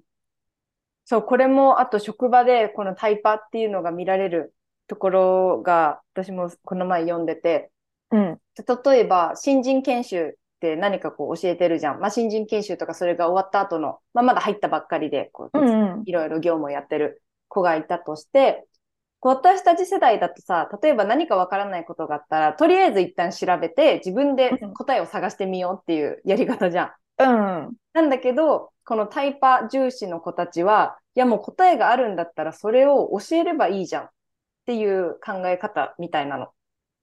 [1.06, 4.54] そう、これも、あと職場でこのタイパっていうのが見られる
[4.88, 7.72] ところが、私もこの前読んでて、
[8.12, 8.40] うん。
[8.86, 12.00] 例えば、新人研修って何かこう教えてるじゃん。
[12.00, 16.04] まあ、新人研修とかそれが終わった後の、まあ、まだ入ったばっかりで、こう。
[16.06, 18.66] いろいろ業務をやってる子がいたとして、
[19.28, 26.92] 私たち世代だとさ、例えば何かわからないことがあったら、とりあえず一旦調べて、自分でうん答えを探してみようっていうやり方じゃん。
[27.20, 27.74] うん。
[27.94, 34.10] なんだけど、このタイパ重視の子たちは、いやもう答えがあるんだったらそれを教えればいいじゃんっ
[34.66, 36.50] ていう考え方みたいなの。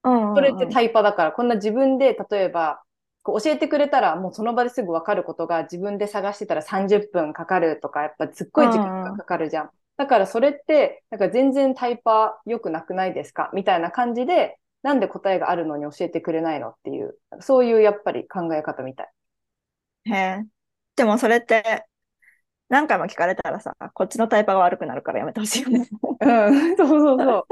[0.05, 0.35] うん。
[0.35, 2.83] それってタイパだから、こんな自分で例えば、
[3.23, 9.71] こう教えてくれたらもうその場ですぐわかることが自分で探してたら30分かかるとか、やっぱすっごい時間がかかるじゃん。
[9.97, 13.51] だからそれって、なんか全然タイパ良くなくないですか？
[13.55, 19.11] みたいな感じで、なんで答えがあるのに教えてくれないのっていう、そういうやっぱり考え方みたい。
[20.07, 20.47] へえ。
[20.97, 21.87] でもそれって
[22.69, 25.89] 何回も聞かれたらさ、こっちのタイパが悪くなるからやめてほしいよね。
[26.21, 27.47] うん、 そうそうそう。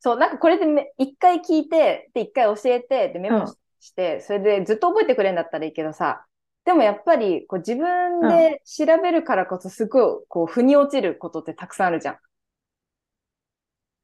[0.00, 6.24] そう、なんかこれでね、一回聞いて、で、一回教えて、で、メモしして、それでずっと覚えてくれるんだったらいいけどさ、
[6.64, 12.18] でもやっぱり、こう自分で調べるからこそ、すごい、こう、腑に落ちることってたくさんあるじゃん。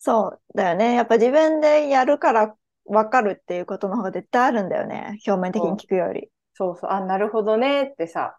[0.01, 0.94] そうだよね。
[0.94, 5.18] やっぱ自分でやるから分かるっていうことの方が絶対あるんだよね。
[5.27, 6.31] 表面的に聞くより。
[6.55, 8.38] そうそう、あ、なるほどねってさ、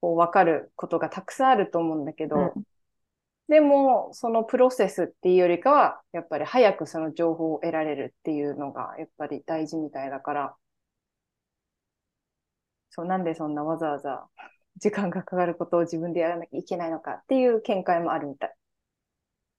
[0.00, 2.64] こう、わかることがたくさんあると思うんだけど、うん
[3.50, 10.56] でも、そのプロセスっていうよりかは、やっぱり早くその情報を得られるっていうのが、やっぱり大事みたいだから、
[12.90, 14.26] そう、なんでそんなわざわざ
[14.76, 18.54] 時間がかかることを自分でやらなきゃいけないのかっていう見解もあるみたい。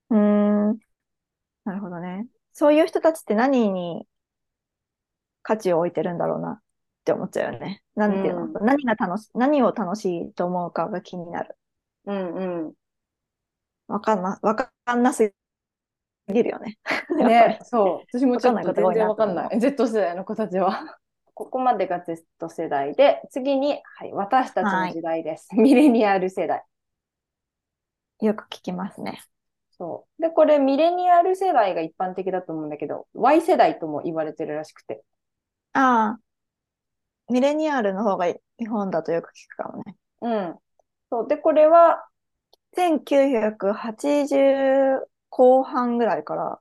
[0.10, 0.80] うーん。
[1.64, 2.28] なるほどね。
[2.54, 4.08] そういう人たちって何に
[5.44, 6.60] 価値を置いてるんだろうなっ
[7.06, 7.84] て思っちゃうよね。
[7.96, 11.56] なんていうの、うん何が楽し、何を楽しいと思うかが気になる。
[12.06, 12.74] うんうん。
[13.88, 15.34] わかんな、わかんなす
[16.34, 16.78] ぎるよね。
[17.18, 18.18] ね、そう。
[18.18, 19.60] 私もちょっと全然わかんない。
[19.60, 20.98] Z 世代の子たちは。
[21.34, 25.50] ここまでが Z 世代で、次に、はい、私たちの時代です。
[25.56, 26.64] ミレニアル世代。
[28.20, 29.22] よく聞きますね。
[29.78, 30.22] そう。
[30.22, 35.04] で、これ、ミレニアル世代が一般的だと思うんだけど、Y 世代とも言われてるらしくて。
[35.74, 36.20] ああ、
[37.32, 39.96] ミレニアルの方が日本だとよく聞くかもね。
[40.22, 40.56] うん。
[41.10, 41.28] そう。
[41.28, 42.06] で、これは、
[42.76, 46.60] 1980後半ぐらいから、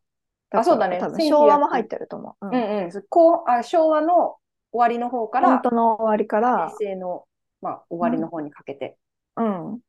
[0.53, 2.47] あそうだね多分1900昭和も入ってると思う。
[2.47, 2.91] うんうんうん。
[3.09, 4.37] こうあ昭和の
[4.73, 7.25] 終わりの方から、本当の終わりから平、成の、
[7.61, 8.97] まあ、終わりの方にかけて
[9.37, 9.81] うん、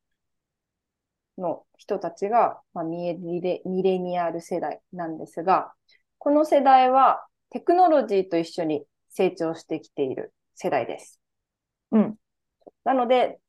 [1.38, 5.74] の人たちが、まあ、ミレミレニアル世代なんですが、
[6.17, 11.20] この世代はテクノロジーと一緒に成長してきている世代です。
[11.91, 12.15] うん。
[12.84, 13.39] なので、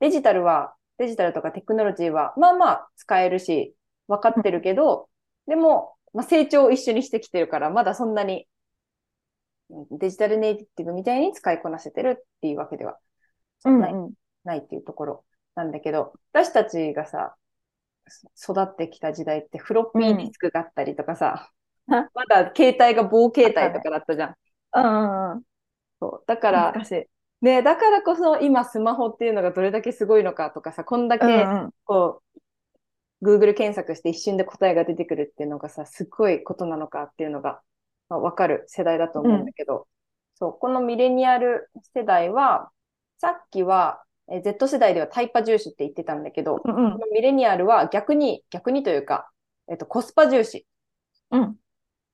[0.00, 3.74] デジタルは、デジタルとかテクノロジーは、まあまあ使えるし、
[4.08, 5.08] 分かってるけど、
[5.46, 8.46] でも、まあ、成長を一緒にしてきてるから、まだそんなにうん
[9.68, 12.98] デジタルネイティブみたいに使いこなせてるっていうわけでは
[13.64, 14.12] ない,、うんうん。
[14.44, 15.24] ないっていうところ
[15.54, 17.34] なんだけど、私たちがさ、
[18.34, 21.56] そ育ってきた時代ってフロッピーディスクがあったりとかさ、うん
[22.14, 24.34] まだ携帯が棒携帯とかだったじゃん。
[24.74, 25.42] うんうんうん。
[26.00, 26.74] そうだから。
[27.42, 31.74] ね、だからこそ今スマホっていうのがどれだけすごいのかとかさ、こんだけうんうん。
[31.84, 32.22] こ
[33.22, 37.60] う、Google 検索して一瞬で答えが出てくるっていうのがさ、すっごいことなのかっていうのが、
[38.08, 39.86] まあ、わかる世代だと思うんだけど、
[40.34, 42.70] そう、このミレニアル世代は、
[43.18, 49.30] さっきは、え Z 世代ではタイパ重視って言ってたんだけど、うんうんこのミレニアルは逆に、逆にというか、
[49.68, 50.66] えっと、コスパ重視
[51.30, 51.56] うん。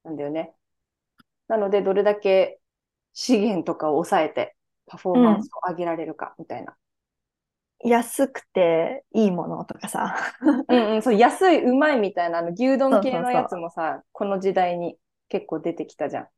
[0.04, 0.54] なんだよね。
[1.48, 2.60] なので、どれだけ
[3.12, 6.76] 資源とかを抑えて、パフォーマンスを上げられるか、みたいな。
[7.84, 10.16] 安くていいものとかさ。
[10.68, 14.96] うんうん、そう、安い、うまいみたいな、あの、牛丼系そうそうそうのやつもさ、この時代に
[15.32, 16.28] 結構出てきたじゃん。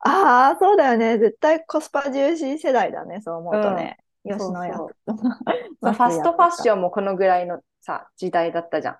[0.00, 1.18] ああ、そうだよね。
[1.18, 3.20] 絶対コスパ重視世代だね。
[3.22, 3.98] そう思うとね。
[4.24, 5.16] うん吉野家そうとそう
[5.82, 5.92] か。
[5.94, 6.70] ファストファッシン。
[6.70, 8.94] ョンもこのぐらいのさ、時代だったじゃん。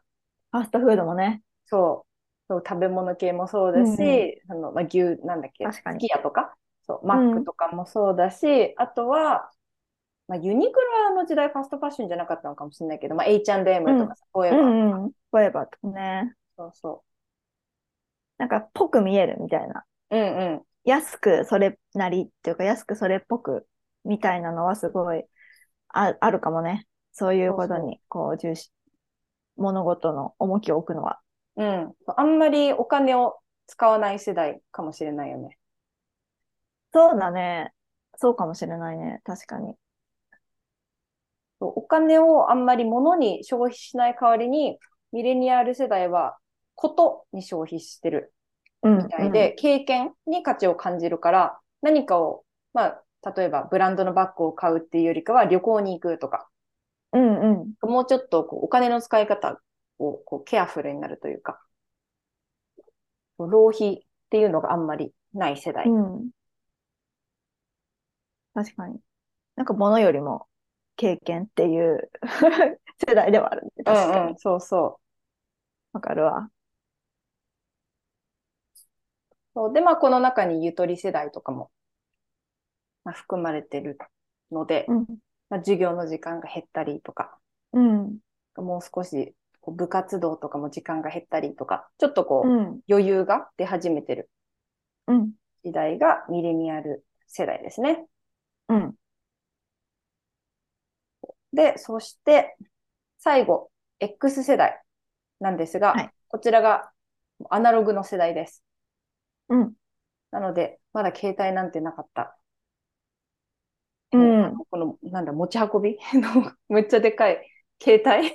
[0.52, 1.42] ファストフードもね。
[1.66, 2.08] そう。
[2.48, 9.50] そう食べ物系もそうだし、うんあの、まあ、牛、なんだっけ、確かにすき家とか、そう、マックとかもそうだし、あとは、
[10.28, 15.12] まあ、ユニクロの時代ファストファッションじゃなかったのかもしれないけど、まあ、H&M とかさ、こういううの、んうん。
[15.32, 16.34] フォーエバーとかね。
[16.56, 17.04] そうそ
[18.38, 19.84] なんか、ぽく見えるみたいな。
[20.10, 20.16] う。
[20.16, 20.62] うんうん。
[20.84, 23.66] 安くそれなりっていうか、安くそれっぽく
[24.04, 25.24] みたいなのはすごい
[25.88, 26.86] ああるかもね。
[27.12, 28.72] そういうことに、こう、重視、
[29.56, 31.20] 物事の重きを置くのは。
[31.56, 31.92] うん。
[32.16, 35.58] あんまりお金を使わない世代かもしれないよね。
[36.92, 37.72] そうだね。
[38.16, 39.20] そうかもしれないね。
[39.24, 39.74] 確かに。
[41.60, 44.78] お金をあんまり物に消費しない代わりに、
[45.12, 46.36] ミレニアル世代は
[46.78, 48.32] ことに消費してる
[48.82, 48.98] うん。
[48.98, 53.02] みたいで、経験に価値を感じるから、何かを、まあ、
[53.34, 56.48] 例えばブランドのバッグを買うっていうよりかは旅行に行くとか、
[57.12, 59.60] うん、うん、もうちょっとこうお金の使い方
[59.98, 61.60] をこうケアフルになるというか、
[63.38, 64.00] 浪費っ
[64.30, 65.88] ていうのがあんまりない世代。
[65.88, 66.14] うん。
[66.14, 66.30] うん。
[68.54, 69.00] 確かに。
[69.56, 70.46] なんか物よりも
[70.94, 72.08] 経験っていう
[73.04, 73.84] 世代ではあるね。
[73.84, 74.12] 確かに。
[74.12, 75.00] うんうん、そうそ
[75.92, 75.96] う。
[75.96, 76.48] わかるわ。
[79.58, 81.72] そうで、まあ、この中にゆとり世代とかも、
[83.02, 83.98] まあ、含まれてる
[84.52, 85.06] ので、うん。
[85.50, 87.36] まあ、授業の時間が減ったりとか、
[87.72, 88.18] うん。
[88.54, 92.80] もう少しこう部活動とかも時間が減ったりとか、ちょっとこう、うん。
[92.88, 94.30] 余裕が出始めてる
[95.08, 95.32] うん。
[95.64, 98.06] 時代がミレニアル世代ですね。
[98.68, 98.94] うん。
[101.52, 102.56] で、そして、
[103.18, 104.80] 最後、X 世代
[105.40, 106.92] なんですが、はいこちらが
[107.48, 108.62] アナログの世代です。
[109.48, 109.74] うん。
[110.30, 112.36] なので、まだ携帯なんてなかった。
[114.12, 114.56] うん。
[114.70, 115.98] この、なんだ、持ち運び？
[116.14, 117.46] のめっちゃでかい
[117.82, 118.30] 携帯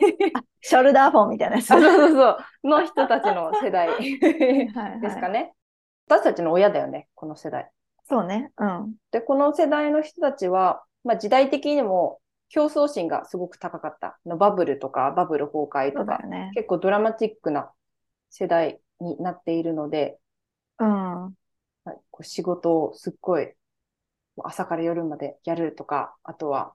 [0.62, 1.72] ショルダーフォンみたいなやつ。
[1.72, 3.90] あそうそうそう、の人たちの世代
[4.74, 5.32] はいですかはい。
[5.32, 5.54] ね。
[6.08, 7.70] 私たちの親だよね、この世代。
[8.06, 8.52] そうね。
[8.58, 8.96] うん。
[9.12, 14.20] で、この世代の人たちは、まあ、時代的にも競争心がすごく高かった。
[14.26, 16.52] のバブルとか、バブル崩壊とか、そうだよね。
[16.54, 17.72] 結構ドラマチックな
[18.30, 20.18] 世代になっているので、うん。
[21.86, 21.98] はい。
[22.12, 23.54] こう仕事をすっごい
[24.44, 26.74] 朝から夜までやるとか、あとは、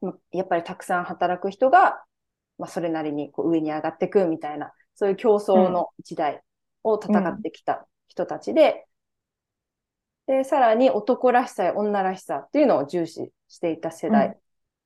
[0.00, 2.04] まやっぱりたくさん働く人が、
[2.58, 6.42] まあ、それなりにこう上に上がっていくみたいな、そういう競争の時代
[6.84, 8.86] を戦ってきた人たちで、
[10.26, 14.36] で、さらに男らしさや女らしさっていうのを重視していた世代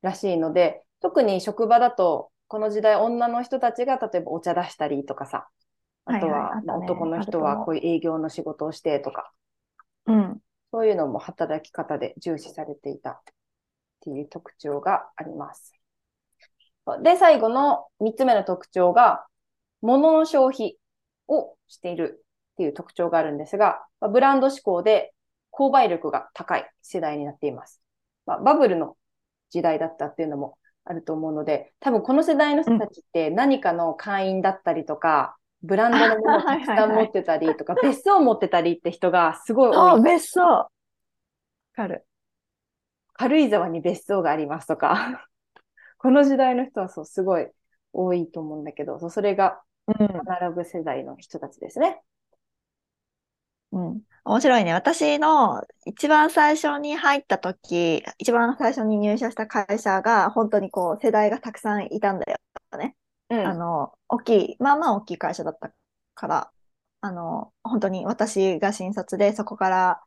[0.03, 5.49] らしいので、特に職場だと、この時代女の人たちが例えばお茶出したりとかさ、
[6.07, 9.33] あとは男の人はこういう営業の仕事をしてとか、
[10.07, 10.41] うん。
[10.73, 13.21] そういうのも働き方で重視されていたっ
[14.01, 15.75] ていう特徴があります。
[17.03, 19.27] で、最後の3つ目の特徴が、
[19.83, 20.79] 物の消費
[21.29, 25.13] をしているっていう特徴があるんですが、まあブランド志向で
[25.53, 27.83] 購買力が高い世代になっています。
[28.27, 28.97] まあ、バブルの
[29.51, 35.37] 時代だったっていうのもあると思うので、多分この世代の人たちって何かの会員だったりとか、
[35.67, 40.41] ブランドのものをたくさん持ってたりとか、 別荘を持ってたりって人がすごい多いあ、別荘。
[40.41, 40.71] わ
[41.75, 42.07] かる。
[43.15, 45.29] 軽井沢に別荘がありますとか、
[45.99, 47.51] この時代の人はそう、すごい
[47.93, 50.23] 多いと思うんだけど、そうそれがうんア。
[50.25, 52.03] ナログ世代の人たちですね。
[53.73, 54.03] うん。
[54.25, 54.73] 面白いね。
[54.73, 62.39] 私の一番最初に入った時、一番最初に入社した会社が、本当にこう、世代がたくさんいたんだよ
[62.79, 62.97] ね。
[63.31, 63.47] うん。
[63.47, 65.73] あの、大きい、まあまあ大きい会社だった
[66.15, 66.53] から、
[67.01, 70.03] あの、本当に私が新卒で、そこから、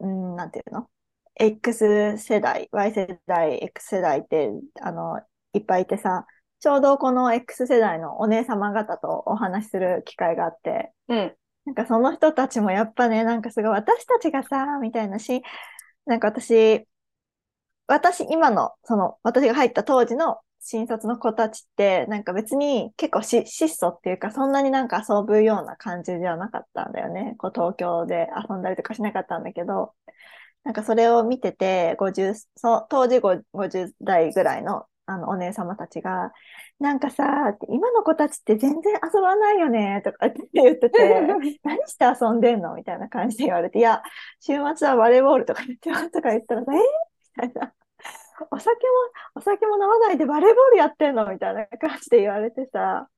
[0.00, 0.88] うん、なんていうの
[1.36, 5.20] ?X 世代、Y 世代、X 世代って、あの、
[5.52, 6.26] いっぱいいてさ、
[6.60, 11.36] ちょうどこの X 世代のお姉様方とお話しする機会があって、うん。
[11.66, 15.42] なんかその人たちもやっぱね、なんかすごい私たちがさ、みたいなし、
[16.06, 16.86] なんか私、
[17.88, 20.38] 私、今の、その、私が入った当時の
[20.68, 27.36] 新卒の子たちって、なんか別に結構し質素っていうか、そんなになんか遊ぶような感じではなかったんだよね。
[27.38, 29.94] こう東京で遊んだりとかしなかったんだけど、
[30.64, 36.32] なんかそれを見てて、50、そう、当時5 50代ぐらいの、あの、お姉様たちが、
[36.80, 37.24] なんかさ、
[37.68, 41.20] 今の子たちって全然遊ばないよね、とかって言ってて、
[41.62, 42.74] 何して遊んでんの？
[42.74, 44.02] みたいな感じで言われて、いや、
[44.40, 47.72] 週末はバレーボールとか言ってますとか言ったらさ、えー、みたいな。
[48.50, 48.80] お酒も、
[49.34, 53.08] お酒も飲まないでバレーボールやってんのみたいな感じで言われてさ。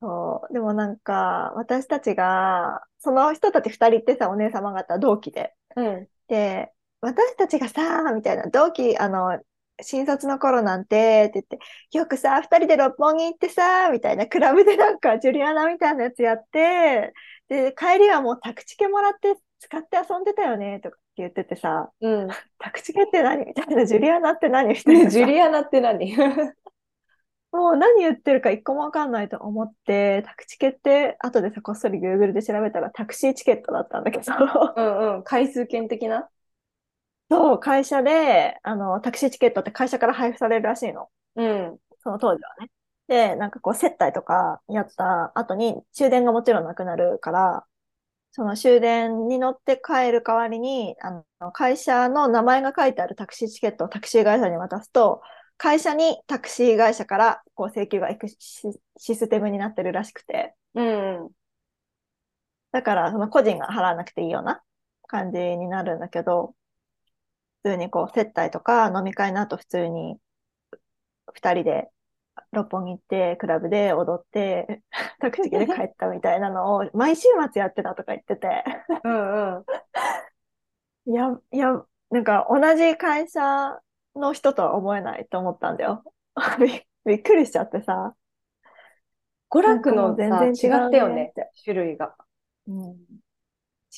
[0.00, 0.52] そう。
[0.52, 5.54] でもなんか、私たちが、その人たち二人ってさ、お姉様方同期で。
[5.76, 6.08] うん。
[6.28, 9.40] で、私たちがさ、みたいな、同期、あの、
[9.82, 11.58] 新卒の頃なんて、って言って、
[11.98, 17.12] よくさ、二人で六本木行ってさ、みたいな、クラブでなんか、ジュリアナみたいなやつやって、
[17.48, 22.28] で、帰りはもうタクチケもらって使って遊んでたよね、とか言っててさ、うん。
[22.58, 23.44] タクチケって何？
[23.46, 24.68] みたいな、ジュリアナって何？
[24.68, 26.14] みたいなさジュリアナって何？
[27.52, 34.32] もう何言ってるか一個もわかんないと思って、タクチケって、後でさ、こっそり Google で調べたらタクシーチケットだったんだけど、
[34.76, 35.22] うんうん。
[35.22, 36.28] 回数券的な？
[37.30, 41.08] そう、会社で、あの、タクシーチケットって会社から配布されるらしいの。
[41.36, 41.78] うん。
[42.00, 42.70] その当時はね。
[43.08, 47.64] で、なんかこう、接待とかやった後に、終電がもちろんなくなるから、
[48.32, 55.22] その終電に乗って帰る代わりに、あの会社の名前が書いてあるタクシーチケットをタクシー会社に渡すと、
[55.56, 58.36] 会社にタクシー会社からこう請求が行くシ
[58.98, 61.30] システムになってるらしくて、うん。
[62.72, 64.62] だからその個人が払わなくていいような
[65.06, 66.54] 感じになるんだけど、
[67.62, 70.18] 普通にこう接待とか飲み会の後普通に
[71.32, 71.88] 二人で
[72.52, 74.82] 六本木行って、クラブで踊って、
[75.20, 78.64] タクシーで帰ったみたいなのを毎週末やってたとか言ってて、
[79.04, 79.64] うんうん。
[81.12, 83.80] いや、いや、なんか同じ会社
[84.14, 86.02] の人とは思えないと思ったんだよ。
[86.60, 88.14] びびっくりしちゃってさ。
[89.50, 92.16] 娯楽の全然違ったよねって、種類が。
[92.66, 92.96] うん、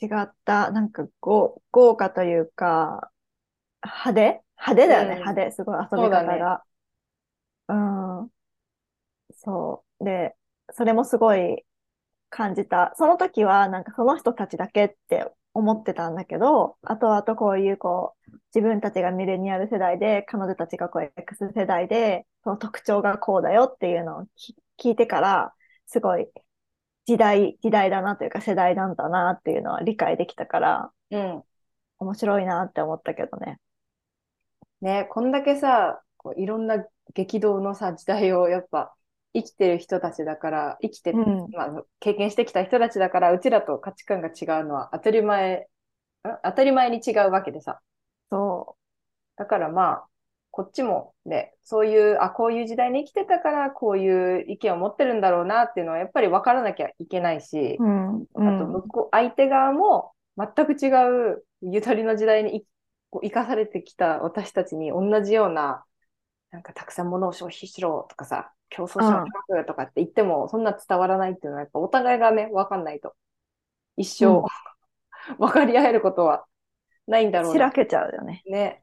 [0.01, 3.11] 違った、なんか豪、豪華というか、
[3.82, 4.42] 派手？
[4.59, 5.51] 派手だよね、うん派手。
[5.53, 6.62] すごい遊び方が。
[9.47, 9.53] うん。
[9.53, 10.05] そう。
[10.05, 10.36] で、
[10.72, 11.64] それもすごい
[12.30, 12.95] 感じた。
[12.97, 25.55] その時は、なんかその人たちだけって思ってたんだけど、後々こういうこう、自分たちがミレニアル世代で、彼女たちがこう X 世代で、その特徴がこうだよっていうのをき聞いてから、
[25.86, 26.28] すごい
[27.07, 31.45] 時代、時代だなというか世代なんだなっていうのは理解できたから、うん。
[32.01, 33.59] 面白いなって思ったけどね。
[34.80, 36.84] ね、こんだけさ、こういろんな
[37.14, 38.95] 激動のさ、時代をやっぱ
[39.34, 41.50] 生きてる人たちだから、生きて、うん。
[41.52, 45.68] まあ、経験してきた人たちだから、うちらと価値観が違うのは当たり前、
[46.26, 47.80] ん当たり前に違うわけでさ。
[48.30, 48.76] そ
[49.36, 50.08] だからまあ、
[50.50, 57.84] こっちもね、そういう、あ、こういう時代に生きてたから、こういう意見を持ってるんだろうなっていうのは、やっぱり分からなきゃいけないし、う。
[57.84, 58.18] うん。
[58.20, 58.72] うあとん。
[58.72, 60.88] 向こう、相手側も全く違
[61.32, 62.66] うゆとりの時代にい
[63.10, 65.84] こう生かされてきた私たちに同じような、
[66.51, 73.14] なんかたくさん物を消費しろとかさ、競争者を高くとかって言っても、そんな伝わらないっていうのは、やっぱお互いがね、分かんないと。
[73.96, 74.42] 一生、
[75.38, 76.46] 分かり合えることは
[77.07, 77.53] ないんだろうな。
[77.55, 78.42] しらけちゃうよね。
[78.46, 78.82] ね。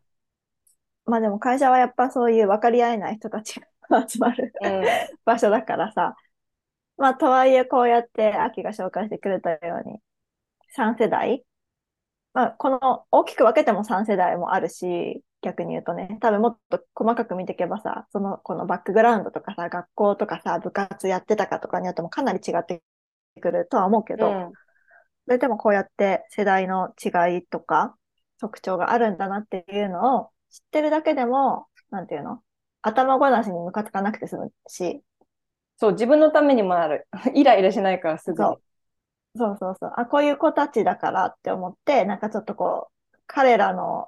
[1.06, 3.60] まあでも会社はやっぱそういう分かり合えない人たち
[3.90, 4.84] が集まるうん。
[5.26, 6.16] 場所だからさ。
[6.98, 10.00] まあとはいえこうやって秋が紹介してくれたように、
[10.70, 11.46] 3世代
[12.34, 22.82] まあこの大きく分けても3世代もあるし、逆に言うとね、多分もっと細かく見ていけばさ、そのこのバックグラウンドとかさ、学校とかさ、部活やってたかとかによってもかなり違って
[23.40, 24.52] くるとは思うけど、うん。
[25.26, 27.96] それでもこうやって世代の違いとか
[28.40, 32.42] 特徴があるんだなっていうのを知ってるだけでも、なんていうの？
[32.82, 35.02] 頭ごなしにムカつかなくて済むし、
[35.78, 37.08] そう、自分のためにもなる。
[37.34, 38.50] イライラしないからすぐに。
[38.50, 38.62] そう
[39.38, 44.08] そうそうそう、あ、こういう子たちだからって思って、なんかちょっとこう、彼らの、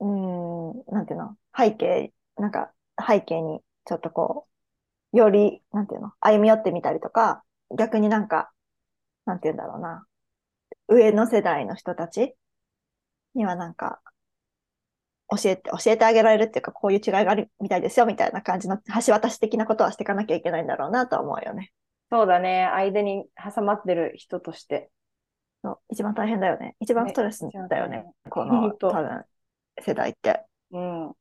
[0.00, 1.36] うーん、なんていうの？
[1.56, 2.72] 背景、なんか
[3.06, 4.46] 背景にちょっとこ
[5.12, 6.12] う、より、なんていうの？
[6.20, 7.42] 歩み寄ってみたりとか、
[7.76, 8.50] 逆になんか、
[9.24, 10.06] なんていうんだろうな、
[10.88, 12.34] 上の世代の人たち
[13.34, 14.00] にはなんか、
[15.28, 21.72] 教えて、教えてあげられるっていうか、こういう違いがあるみたいですよ、みたいな感じの橋渡し的なことはしていかなきゃいけないんだろうなとは思うよね。
[22.12, 22.66] そうだね。
[22.66, 24.90] 間に挟まってる人として。
[25.64, 26.76] そう、一番大変だよね。
[26.78, 28.04] 一番ねストレスだよね。
[28.30, 29.24] この、多分、
[29.82, 30.46] 世代って。
[30.70, 31.16] うん。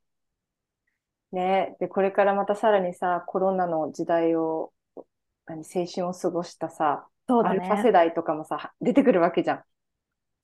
[1.32, 4.74] ねで、これからまたさらにさ、コロナの時代を、
[5.46, 7.94] 何、青春を過ごしたさ、そうだアルファ世ね。
[7.94, 9.64] 代とかもさ、出てくるわけじゃん。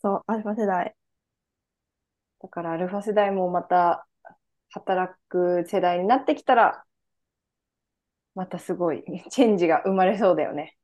[0.01, 0.95] そう、アルファ世代。
[2.41, 4.05] だからアルファ世代もまた
[4.71, 6.83] 働く世代になってきたら、
[8.35, 10.77] またすごいチェンジが生まれそうだよね。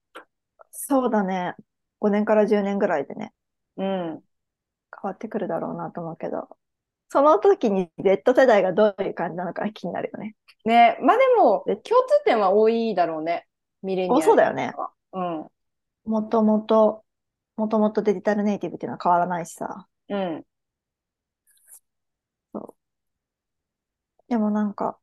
[0.72, 1.56] そうだね。
[2.00, 3.34] 5年から10年ぐらいでね、
[3.78, 4.24] うん。
[5.02, 6.57] 変わってくるだろうなと思うけど、
[7.10, 10.36] その時に Z 世代がどういう感じなのか気になるよね。
[10.66, 13.48] ねまあでも、で共通点は多いだろうね。
[13.82, 14.74] ミレニアお、ルそうだよね。
[15.14, 15.48] うん。
[16.06, 17.04] もともと、
[17.56, 19.88] もともとデジタルネイティブっていうのは変わらないしさ。
[20.10, 20.44] うん。
[24.28, 24.98] でもなんか、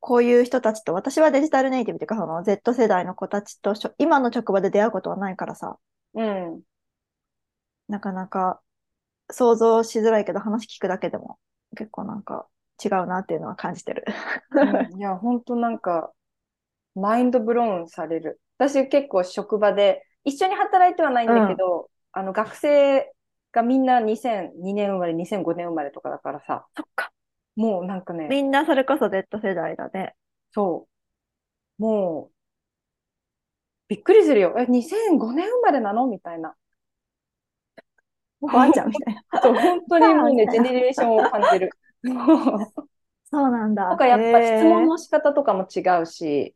[0.00, 5.78] こういう人たちと、私はデジタルネイティブっていうか、その Z 世代の子たちと今の職場で出会うことはないからさ、
[6.14, 6.62] うん。
[7.88, 8.60] なかなか
[9.32, 11.38] 想像しづらいけど話聞くだけでも
[11.76, 12.46] 結構なんか
[12.84, 14.04] 違うなっていうのは感じてる。
[14.50, 14.64] う
[14.94, 16.12] んいや、ほんとなんか、
[16.94, 18.40] マインドブローンされる。
[18.58, 23.12] 私結構職場で、一緒に働いてはないんだけど、あの学生
[23.52, 27.10] がみんな2002年生まれ、2005年生まれとかだからさ、そっか。
[27.56, 30.14] もうなんかね、みんなそれこそ Z 世代だね。
[30.52, 30.86] そ
[31.78, 32.32] う、もう、
[33.88, 34.54] びっくりするよ。
[34.58, 36.06] え、2005年生まれなの？
[36.06, 36.54] みたいな。
[38.42, 39.22] おばあちゃんみたいな。
[39.40, 41.70] そう、本当にもうね、ジェネレーションを感じる。
[43.30, 43.90] そうなんだ。
[43.90, 46.54] とかやっぱ質問の仕方とかも違うし、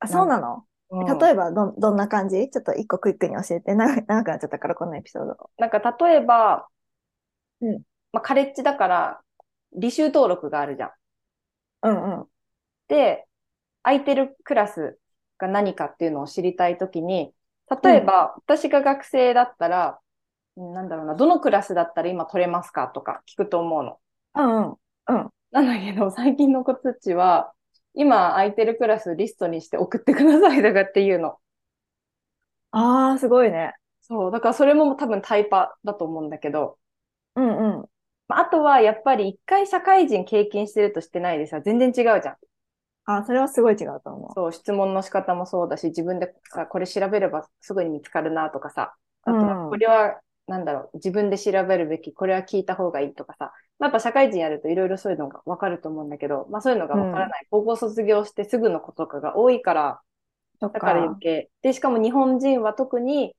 [0.00, 0.56] あ、そうなの？
[0.56, 2.50] うん例えばど、どんな感じ？
[2.50, 3.76] ちょっと一個クイックに教えて。
[3.76, 5.50] 長長くなっちゃったから、このエピソード。
[5.56, 6.66] なんか例えば、
[7.60, 7.82] うん
[8.12, 9.20] まあ、カレッジだから、
[9.78, 10.90] 履修登録があるじゃん。
[11.82, 12.26] うんうん。
[12.88, 13.28] で、
[13.84, 14.98] 空いてるクラス
[15.38, 17.32] が何かっていうのを知りたいときに、
[17.84, 19.94] 例えば、私が学生だったら、うん
[20.74, 24.00] なんだろうな、どのクラスだったら今取れますかとか聞くと思うの。
[24.34, 24.72] うん
[25.08, 25.30] うん。
[25.50, 27.52] なんだけど、最近の子たちは、
[27.94, 31.38] 今空いてるクラスリストにして送ってくださいとかっていうの。
[32.72, 33.74] ああ、すごいね。
[34.02, 36.78] そう、だからそれも多分タイパだと思うんだけど、
[37.36, 37.90] うんうん。
[38.28, 42.36] まああとはやっぱり一回社会人経験してるとしてないでさ、全然違うじゃん。
[43.04, 48.94] あーそれはすごい違うと思そう、質問の仕方もそうだし、自分でさ、これ調べればすぐに見つかるなとかさ、
[49.24, 50.20] あとはうんこれは、
[50.50, 57.46] なんだろう、自分で調べるべき、これは聞いた方がいいとかさ、まあ、やっぱ社会人やるといろいろそういうのがわかると思うんだけど、まあそういうのがわからない。
[57.50, 60.00] 高校卒業してすぐの子とかが多いから、
[60.60, 61.50] だから余計。
[61.62, 63.36] で、しかも日本人は特に、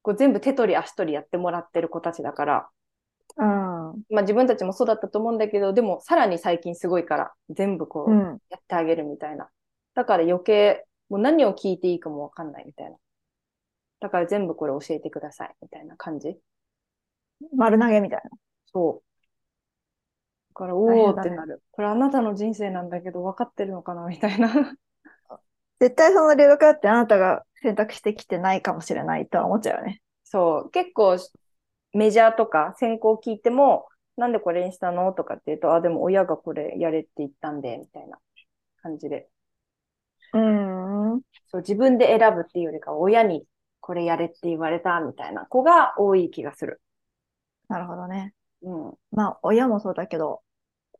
[0.00, 2.68] こう全部手取り足取りやってもらってる子たちだから、
[3.36, 3.44] うん。
[3.44, 8.38] まあ自分たちもそうだったと思うんだけど、でもさらに最近すごいから、全部こう、うん。
[8.48, 9.50] やってあげるみたいな。
[9.94, 12.96] だから余計、もう何を聞いていいかもわかんないみたいな。
[14.00, 16.36] だから全部これ教えてくださいみたいな感じ？
[17.56, 18.30] 丸投げみたいな。
[18.66, 20.54] そう。
[20.54, 21.62] だから、大おーってなる。
[21.70, 24.48] これあなたの人生なんだけど分かってるのかなみたいな。
[25.80, 30.02] 絶対その留学だってあなたが選択してきてないかもしれないとは思っちゃうよね。
[30.24, 30.70] そう。
[30.70, 31.16] 結構
[31.92, 33.86] メジャーとか専攻聞いても、
[34.16, 38.18] なんでこれにしたのとかって言うと、あ、でも親がこれやれって言ったんで、みたいな
[38.82, 39.28] 感じで。
[40.32, 41.22] うん。
[41.46, 43.46] そう、自分で選ぶっていうよりかは、親に
[43.88, 46.82] これやれって言われたみたいな子が多い気がする。
[47.68, 48.34] なるほどね。
[48.60, 48.94] うん。
[49.12, 50.42] まあ、親もそうだけど、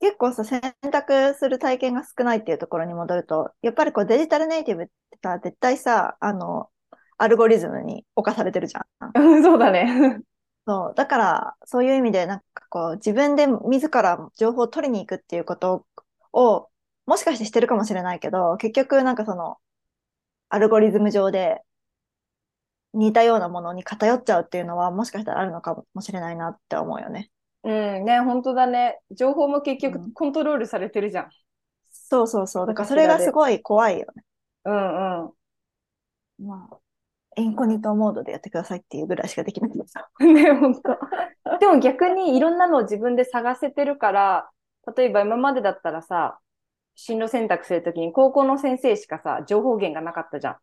[0.00, 6.70] 結構さ、選択する体験が少ないっていうところに戻ると、やっぱりこうデジタルネイティブってさ、絶対さ、あの、
[7.18, 9.42] アルゴリズムに侵されてるじゃん。
[9.44, 10.20] そうだね。
[10.66, 10.94] そう。
[10.96, 15.84] だから、そういう意味で、なんかこう、自分で自ら情報を取りに行くっていうこと
[16.32, 16.70] を、
[17.04, 19.58] もしかしてしてるかもしれないけど、結局なんかその、
[20.50, 21.62] アルゴリズム上で
[22.94, 27.30] 似たようなものに偏っちゃうっていうのは、もしかしたらあるのかもしれないなって思うよね。
[27.64, 27.70] う
[28.00, 29.00] ん、ね、本当だね。
[29.10, 31.30] 情報も結うん局コントロールされてるじゃん。
[31.90, 32.66] そうそうそう。
[32.66, 34.24] だからそれがすごい怖いよね。
[34.64, 35.38] うんうん。
[36.38, 36.78] まあ、
[37.42, 40.08] インコニトモードでやってくださいっていうぐらいしかできないんですよ。
[40.20, 40.98] ね、本当。
[41.58, 44.50] でも逆にいろんなのを自分で探せてるから、
[44.96, 46.38] 例えば今までだったらさ、
[46.96, 50.58] 進路選択するときに高校の先生しかさ、情報源がなかったじゃん。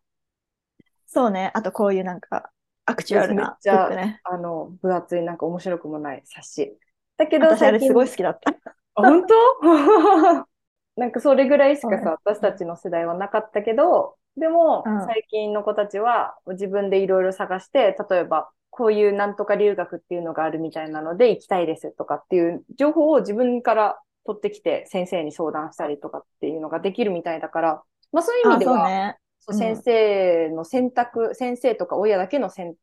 [1.07, 1.51] そうね。
[1.53, 2.51] あとこういうなんか、
[2.85, 4.21] アクチュアルなめっちゃね。
[4.23, 6.79] あの、分厚いなんか面白くもない冊子。
[7.17, 8.51] だけど私あれすごい好きだった。
[8.95, 9.33] あ本当？
[10.95, 29.17] なんかそれぐらいしかさ、私たちの世代はなかったけど、でもうん最近の子たちは自分でいろいろ探して、例えばこういうなんとか留学っていうのがあるみたいなので行きたいですとかっていう情報を自分から取ってきて先生に相談したりとかっていうのができるみたいだから、まあそういう意あ、味では、ね。
[29.53, 32.75] 先生の選択、先生とか親だけの選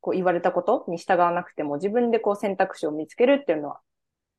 [0.00, 3.80] こう言われたことに従わなくても自分でこう選択肢を見つけるっていうのは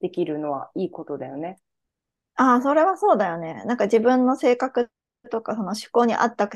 [0.01, 1.59] できるのはいいことだよね。
[2.35, 3.63] ああ、それはそうだよね。
[3.65, 4.89] なんか自分の性格
[5.31, 6.49] とかその思考に合った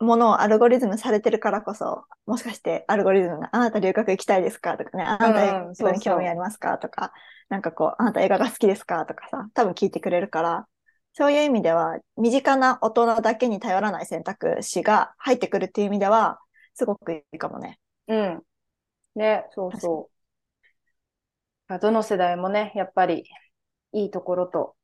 [0.00, 7.12] ものをアルゴリズムされてるからこそ、もしかしてアルゴリズムがあなた留学行きたいですかとかね、あなたうん英語に興味ありますかとか、
[7.48, 10.66] なんかこう、あなた映画が好きですかとかさ、多分聞いてくれるから、
[11.14, 16.40] そういう意味では、身近な大人だけに頼らない選択肢が入ってくるっていう意味では、
[16.74, 17.78] すごくいいかもね。
[18.08, 18.42] うん。
[19.14, 20.10] ね、そうそ
[21.68, 21.78] う。
[21.78, 23.24] どの世代もね、やっぱり
[23.92, 24.74] いいところと、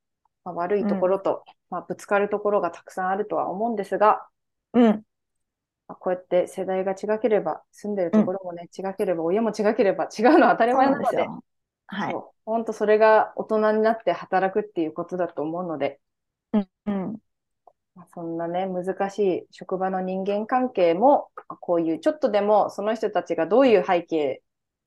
[0.45, 4.27] まあ、悪いところと、まあ、ぶつかるところがたくさんあるとは思うんですが、
[4.75, 5.03] うん。
[5.87, 11.43] まあ、こうやって世代が違ければ、住んでるところもね、違ければ、親も違ければ違うのは当たり前なんので、すよ。
[11.87, 12.17] はい。
[12.45, 16.01] 本当それが大人になって働くっていうことだと思うので、
[16.53, 16.69] うん。
[16.87, 17.23] うん。
[17.95, 24.43] まあそんなね、難しい職場の人間関係も、まあこういうちょっとでもその人たちがどういう背景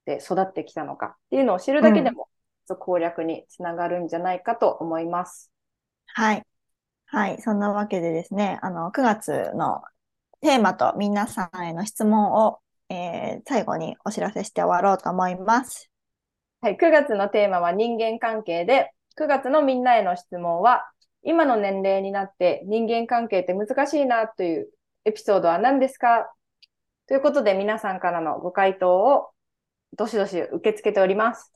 [0.05, 2.29] で育ってきたのかっていうのを知るだけでも、
[2.65, 5.51] そう攻略につながるんじゃないかと思います。
[6.07, 6.45] はい。
[7.07, 7.41] はい。
[7.41, 9.81] そんなわけでですね、あの、9月の
[10.41, 12.59] テーマと皆さんへの質問を、
[12.89, 15.89] えー最後にお知らせして終わろうと思います。
[16.61, 20.89] はい、9月のテーマは人間関係で、9月のみんなへの質問は、
[21.23, 24.69] 今の年齢になって人間関係って難しいなという
[25.05, 26.31] エピソードは何ですか？
[27.07, 29.29] ということで皆さんからのご回答を
[29.97, 31.53] どしどし受け付けております。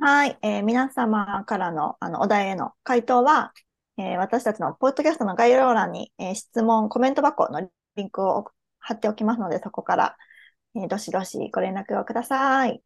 [0.00, 0.38] はい。
[0.42, 3.52] えー皆様からの、あの、お題への回答は、
[3.96, 7.60] えー私たちのポッドキャストの概要欄に、えー質問、コメント箱の
[7.94, 10.16] リンクを貼っておきますので、そこから、
[10.74, 12.82] えーどしどしご連絡をください。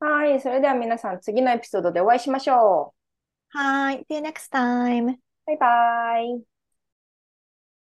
[0.00, 0.40] はい。
[0.40, 2.94] それでは皆さん、次のエピソードでお会いしましょ
[3.50, 4.06] はい。
[4.08, 5.27] See you next time.
[5.48, 5.50] う。
[5.50, 6.57] バイバイ。